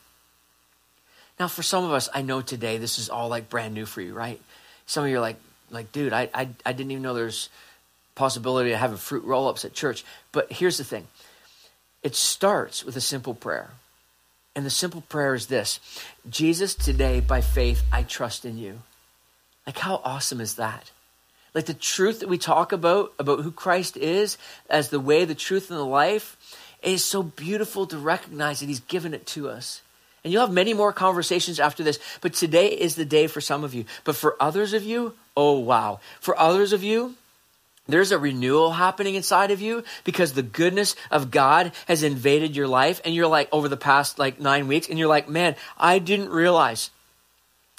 Now, 1.39 1.49
for 1.49 1.63
some 1.63 1.85
of 1.85 1.93
us, 1.93 2.09
I 2.15 2.23
know 2.23 2.41
today 2.41 2.79
this 2.79 2.99
is 2.99 3.11
all 3.11 3.29
like 3.29 3.51
brand 3.51 3.75
new 3.75 3.87
for 3.87 4.01
you, 4.01 4.15
right? 4.15 4.41
Some 4.87 5.05
of 5.05 5.11
you 5.11 5.17
are 5.17 5.21
like, 5.21 5.37
like, 5.71 5.93
dude, 5.93 6.13
I, 6.13 6.29
I, 6.35 6.49
I 6.65 6.73
didn't 6.73 6.91
even 6.91 7.03
know 7.03 7.15
there's 7.15 7.49
possibility 8.15 8.73
of 8.73 8.79
having 8.79 8.97
fruit 8.97 9.25
roll-ups 9.25 9.65
at 9.65 9.73
church. 9.73 10.05
But 10.33 10.53
here's 10.53 10.79
the 10.79 10.85
thing. 10.85 11.09
It 12.03 12.15
starts 12.15 12.85
with 12.85 12.97
a 12.97 13.01
simple 13.01 13.35
prayer. 13.35 13.71
And 14.55 14.65
the 14.65 14.71
simple 14.71 15.01
prayer 15.03 15.35
is 15.35 15.47
this 15.47 15.81
Jesus, 16.29 16.75
today, 16.75 17.21
by 17.21 17.41
faith, 17.41 17.83
I 17.93 18.03
trust 18.03 18.45
in 18.45 18.59
you. 18.59 18.81
Like, 19.67 19.79
how 19.79 20.01
awesome 20.05 20.41
is 20.41 20.57
that? 20.57 20.91
Like, 21.55 21.67
the 21.67 21.75
truth 21.75 22.21
that 22.21 22.29
we 22.29 22.39
talk 22.39 22.73
about, 22.73 23.13
about 23.19 23.41
who 23.41 23.51
Christ 23.51 23.97
is 23.97 24.39
as 24.69 24.91
the 24.91 25.01
way, 25.01 25.25
the 25.25 25.35
truth, 25.35 25.71
and 25.71 25.79
the 25.79 25.85
life, 25.85 26.37
is 26.83 27.03
so 27.03 27.23
beautiful 27.23 27.87
to 27.87 27.99
recognize 27.99 28.61
that 28.61 28.67
He's 28.67 28.81
given 28.81 29.15
it 29.15 29.27
to 29.29 29.49
us. 29.49 29.83
And 30.25 30.33
you'll 30.33 30.47
have 30.47 30.53
many 30.53 30.73
more 30.73 30.93
conversations 30.93 31.61
after 31.61 31.85
this, 31.85 31.99
but 32.23 32.33
today 32.33 32.69
is 32.69 32.95
the 32.95 33.05
day 33.05 33.27
for 33.27 33.43
some 33.43 33.63
of 33.63 33.75
you. 33.75 33.85
But 34.05 34.17
for 34.17 34.37
others 34.41 34.73
of 34.73 34.83
you, 34.83 35.15
oh 35.37 35.59
wow. 35.59 36.01
For 36.21 36.39
others 36.39 36.73
of 36.73 36.83
you, 36.83 37.15
there's 37.87 38.13
a 38.13 38.19
renewal 38.19 38.73
happening 38.73 39.15
inside 39.15 39.51
of 39.51 39.61
you 39.61 39.85
because 40.05 40.33
the 40.33 40.43
goodness 40.43 40.97
of 41.11 41.31
God 41.31 41.73
has 41.87 42.03
invaded 42.03 42.57
your 42.57 42.67
life. 42.67 43.03
And 43.05 43.15
you're 43.15 43.27
like, 43.27 43.51
over 43.53 43.69
the 43.69 43.77
past 43.77 44.19
like 44.19 44.41
nine 44.41 44.67
weeks, 44.67 44.89
and 44.89 44.99
you're 44.99 45.09
like, 45.09 45.29
man, 45.29 45.57
I 45.77 45.99
didn't 45.99 46.31
realize 46.31 46.91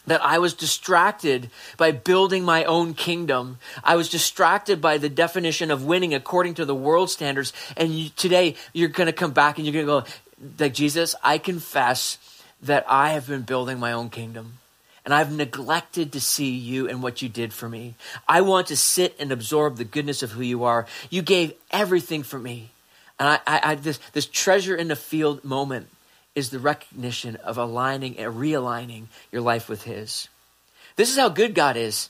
that 0.05 0.23
I 0.23 0.37
was 0.37 0.53
distracted 0.53 1.49
by 1.77 1.91
building 1.91 2.43
my 2.43 2.63
own 2.65 2.93
kingdom. 2.93 3.57
I 3.83 3.95
was 3.95 4.07
distracted 4.09 4.79
by 4.79 4.99
the 4.99 5.09
definition 5.09 5.71
of 5.71 5.83
winning 5.83 6.13
according 6.13 6.53
to 6.55 6.65
the 6.65 6.75
world 6.75 7.09
standards. 7.09 7.53
And 7.75 7.89
you, 7.89 8.09
today 8.09 8.55
you're 8.71 8.89
going 8.89 9.07
to 9.07 9.13
come 9.13 9.31
back 9.31 9.57
and 9.57 9.65
you're 9.65 9.73
going 9.83 10.03
to 10.03 10.07
go, 10.07 10.63
like, 10.63 10.75
Jesus, 10.75 11.15
I 11.23 11.39
confess 11.39 12.19
that 12.61 12.85
I 12.87 13.09
have 13.09 13.27
been 13.27 13.43
building 13.43 13.79
my 13.79 13.91
own 13.91 14.09
kingdom 14.09 14.59
and 15.05 15.13
I've 15.13 15.31
neglected 15.31 16.11
to 16.13 16.19
see 16.19 16.49
you 16.49 16.89
and 16.89 17.03
what 17.03 17.21
you 17.21 17.29
did 17.29 17.53
for 17.53 17.69
me. 17.69 17.93
I 18.27 18.41
want 18.41 18.67
to 18.67 18.75
sit 18.75 19.15
and 19.19 19.31
absorb 19.31 19.77
the 19.77 19.83
goodness 19.83 20.23
of 20.23 20.31
who 20.31 20.41
you 20.41 20.63
are. 20.63 20.87
You 21.11 21.21
gave 21.21 21.53
everything 21.69 22.23
for 22.23 22.39
me. 22.39 22.71
And 23.19 23.29
I, 23.29 23.39
I, 23.45 23.71
I 23.71 23.75
this, 23.75 23.99
this 24.13 24.25
treasure 24.25 24.75
in 24.75 24.87
the 24.87 24.95
field 24.95 25.43
moment 25.43 25.89
is 26.33 26.49
the 26.49 26.59
recognition 26.59 27.35
of 27.37 27.57
aligning 27.57 28.17
and 28.17 28.33
realigning 28.33 29.05
your 29.31 29.41
life 29.41 29.69
with 29.69 29.83
His. 29.83 30.27
This 30.95 31.11
is 31.11 31.17
how 31.17 31.29
good 31.29 31.53
God 31.53 31.77
is. 31.77 32.09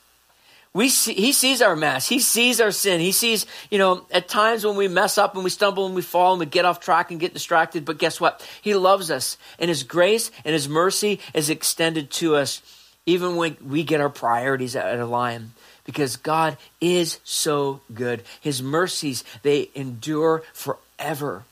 We 0.76 0.90
see, 0.90 1.14
he 1.14 1.32
sees 1.32 1.62
our 1.62 1.78
mess. 1.78 2.06
He 2.06 2.20
sees 2.20 2.60
our 2.60 2.70
sin. 2.70 3.00
He 3.00 3.14
sees, 3.14 3.46
you 3.72 3.78
know, 3.78 4.06
at 4.12 4.28
times 4.28 4.66
when 4.66 4.76
we 4.76 4.90
mess 4.90 5.18
up 5.18 5.34
and 5.34 5.44
we 5.46 5.50
stumble 5.50 5.86
and 5.86 5.96
we 5.96 6.02
fall 6.02 6.34
and 6.34 6.40
we 6.42 6.46
get 6.46 6.66
off 6.66 6.82
track 6.82 7.12
and 7.12 7.20
get 7.20 7.34
distracted. 7.34 7.86
But 7.86 7.98
guess 7.98 8.20
what? 8.20 8.46
He 8.62 8.76
loves 8.76 9.10
us. 9.10 9.38
And 9.58 9.70
His 9.70 9.84
grace 9.84 10.32
and 10.44 10.52
His 10.52 10.68
mercy 10.68 11.22
is 11.34 11.50
extended 11.50 12.12
to 12.12 12.36
us 12.36 12.62
even 13.06 13.38
when 13.38 13.56
we 13.66 13.86
get 13.86 14.02
our 14.02 14.10
priorities 14.10 14.76
out 14.76 15.00
of 15.00 15.10
line. 15.10 15.54
Because 15.86 16.18
God 16.18 16.58
is 16.82 17.20
so 17.24 17.80
good. 17.94 18.24
His 18.42 18.62
mercies, 18.62 19.24
they 19.44 19.70
endure 19.76 20.44
forever. 20.52 21.44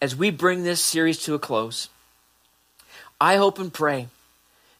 As 0.00 0.16
we 0.16 0.30
bring 0.30 0.64
this 0.64 0.82
series 0.82 1.18
to 1.24 1.34
a 1.34 1.38
close, 1.38 1.90
I 3.20 3.36
hope 3.36 3.58
and 3.58 3.70
pray 3.70 4.08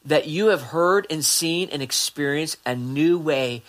that 0.04 0.26
you 0.26 0.46
have 0.46 0.62
heard 0.62 1.06
and 1.10 1.24
seen 1.24 1.68
and 1.70 1.82
experienced 1.82 2.56
a 2.64 2.74
new 2.74 3.18
way 3.18 3.62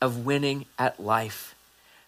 of 0.00 0.24
winning 0.24 0.66
at 0.78 1.00
life. 1.00 1.54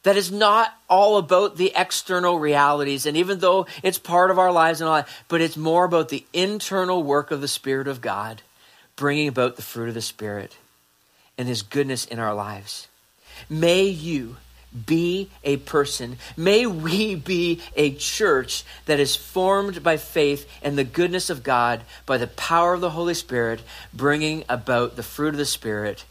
That 0.03 0.17
is 0.17 0.31
not 0.31 0.75
all 0.89 1.17
about 1.17 1.57
the 1.57 1.73
external 1.75 2.39
realities, 2.39 3.07
and 3.07 3.17
even 3.17 3.39
though 3.39 3.67
it's 3.83 3.99
part 3.99 4.31
of 4.31 4.39
our 4.39 4.53
lives 4.53 4.81
and 4.81 4.89
all 4.89 4.97
that, 4.97 5.09
but 5.29 5.41
it's 5.41 5.57
more 5.57 5.85
about 5.85 6.11
the 6.11 6.27
internal 6.33 7.03
work 7.03 7.31
of 7.31 7.41
the 7.41 7.49
Spirit 7.49 7.89
of 7.89 8.03
God, 8.03 8.43
bringing 8.97 9.29
about 9.29 9.57
the 9.57 9.63
fruit 9.63 9.89
of 9.89 9.95
the 9.95 10.03
Spirit 10.03 10.57
and 11.39 11.49
His 11.49 11.63
goodness 11.63 12.05
in 12.05 12.19
our 12.19 12.35
lives. 12.35 12.89
May 13.49 13.85
you 13.85 14.37
be 14.87 15.31
a 15.43 15.59
person. 15.59 16.19
May 16.37 16.67
we 16.67 17.15
be 17.15 17.61
a 17.77 17.95
church 17.95 18.65
that 18.87 19.01
is 19.01 19.17
formed 19.17 19.83
by 19.83 19.97
faith 19.97 20.49
and 20.63 20.77
the 20.77 20.85
goodness 20.85 21.31
of 21.31 21.43
God 21.43 21.83
by 22.07 22.19
the 22.19 22.27
power 22.27 22.75
of 22.75 22.81
the 22.81 22.91
Holy 22.91 23.15
Spirit, 23.15 23.63
bringing 23.93 24.45
about 24.49 24.97
the 24.97 25.03
fruit 25.03 25.35
of 25.35 25.39
the 25.39 25.45
Spirit, 25.45 26.05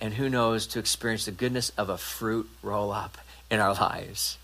and 0.00 0.14
who 0.14 0.28
knows, 0.28 0.66
to 0.68 0.78
experience 0.78 1.26
the 1.26 1.32
goodness 1.32 1.70
of 1.76 1.88
a 1.88 1.98
fruit 1.98 2.48
roll 2.62 2.92
up 2.92 3.18
in 3.50 3.60
our 3.60 3.74
lives. 3.74 4.38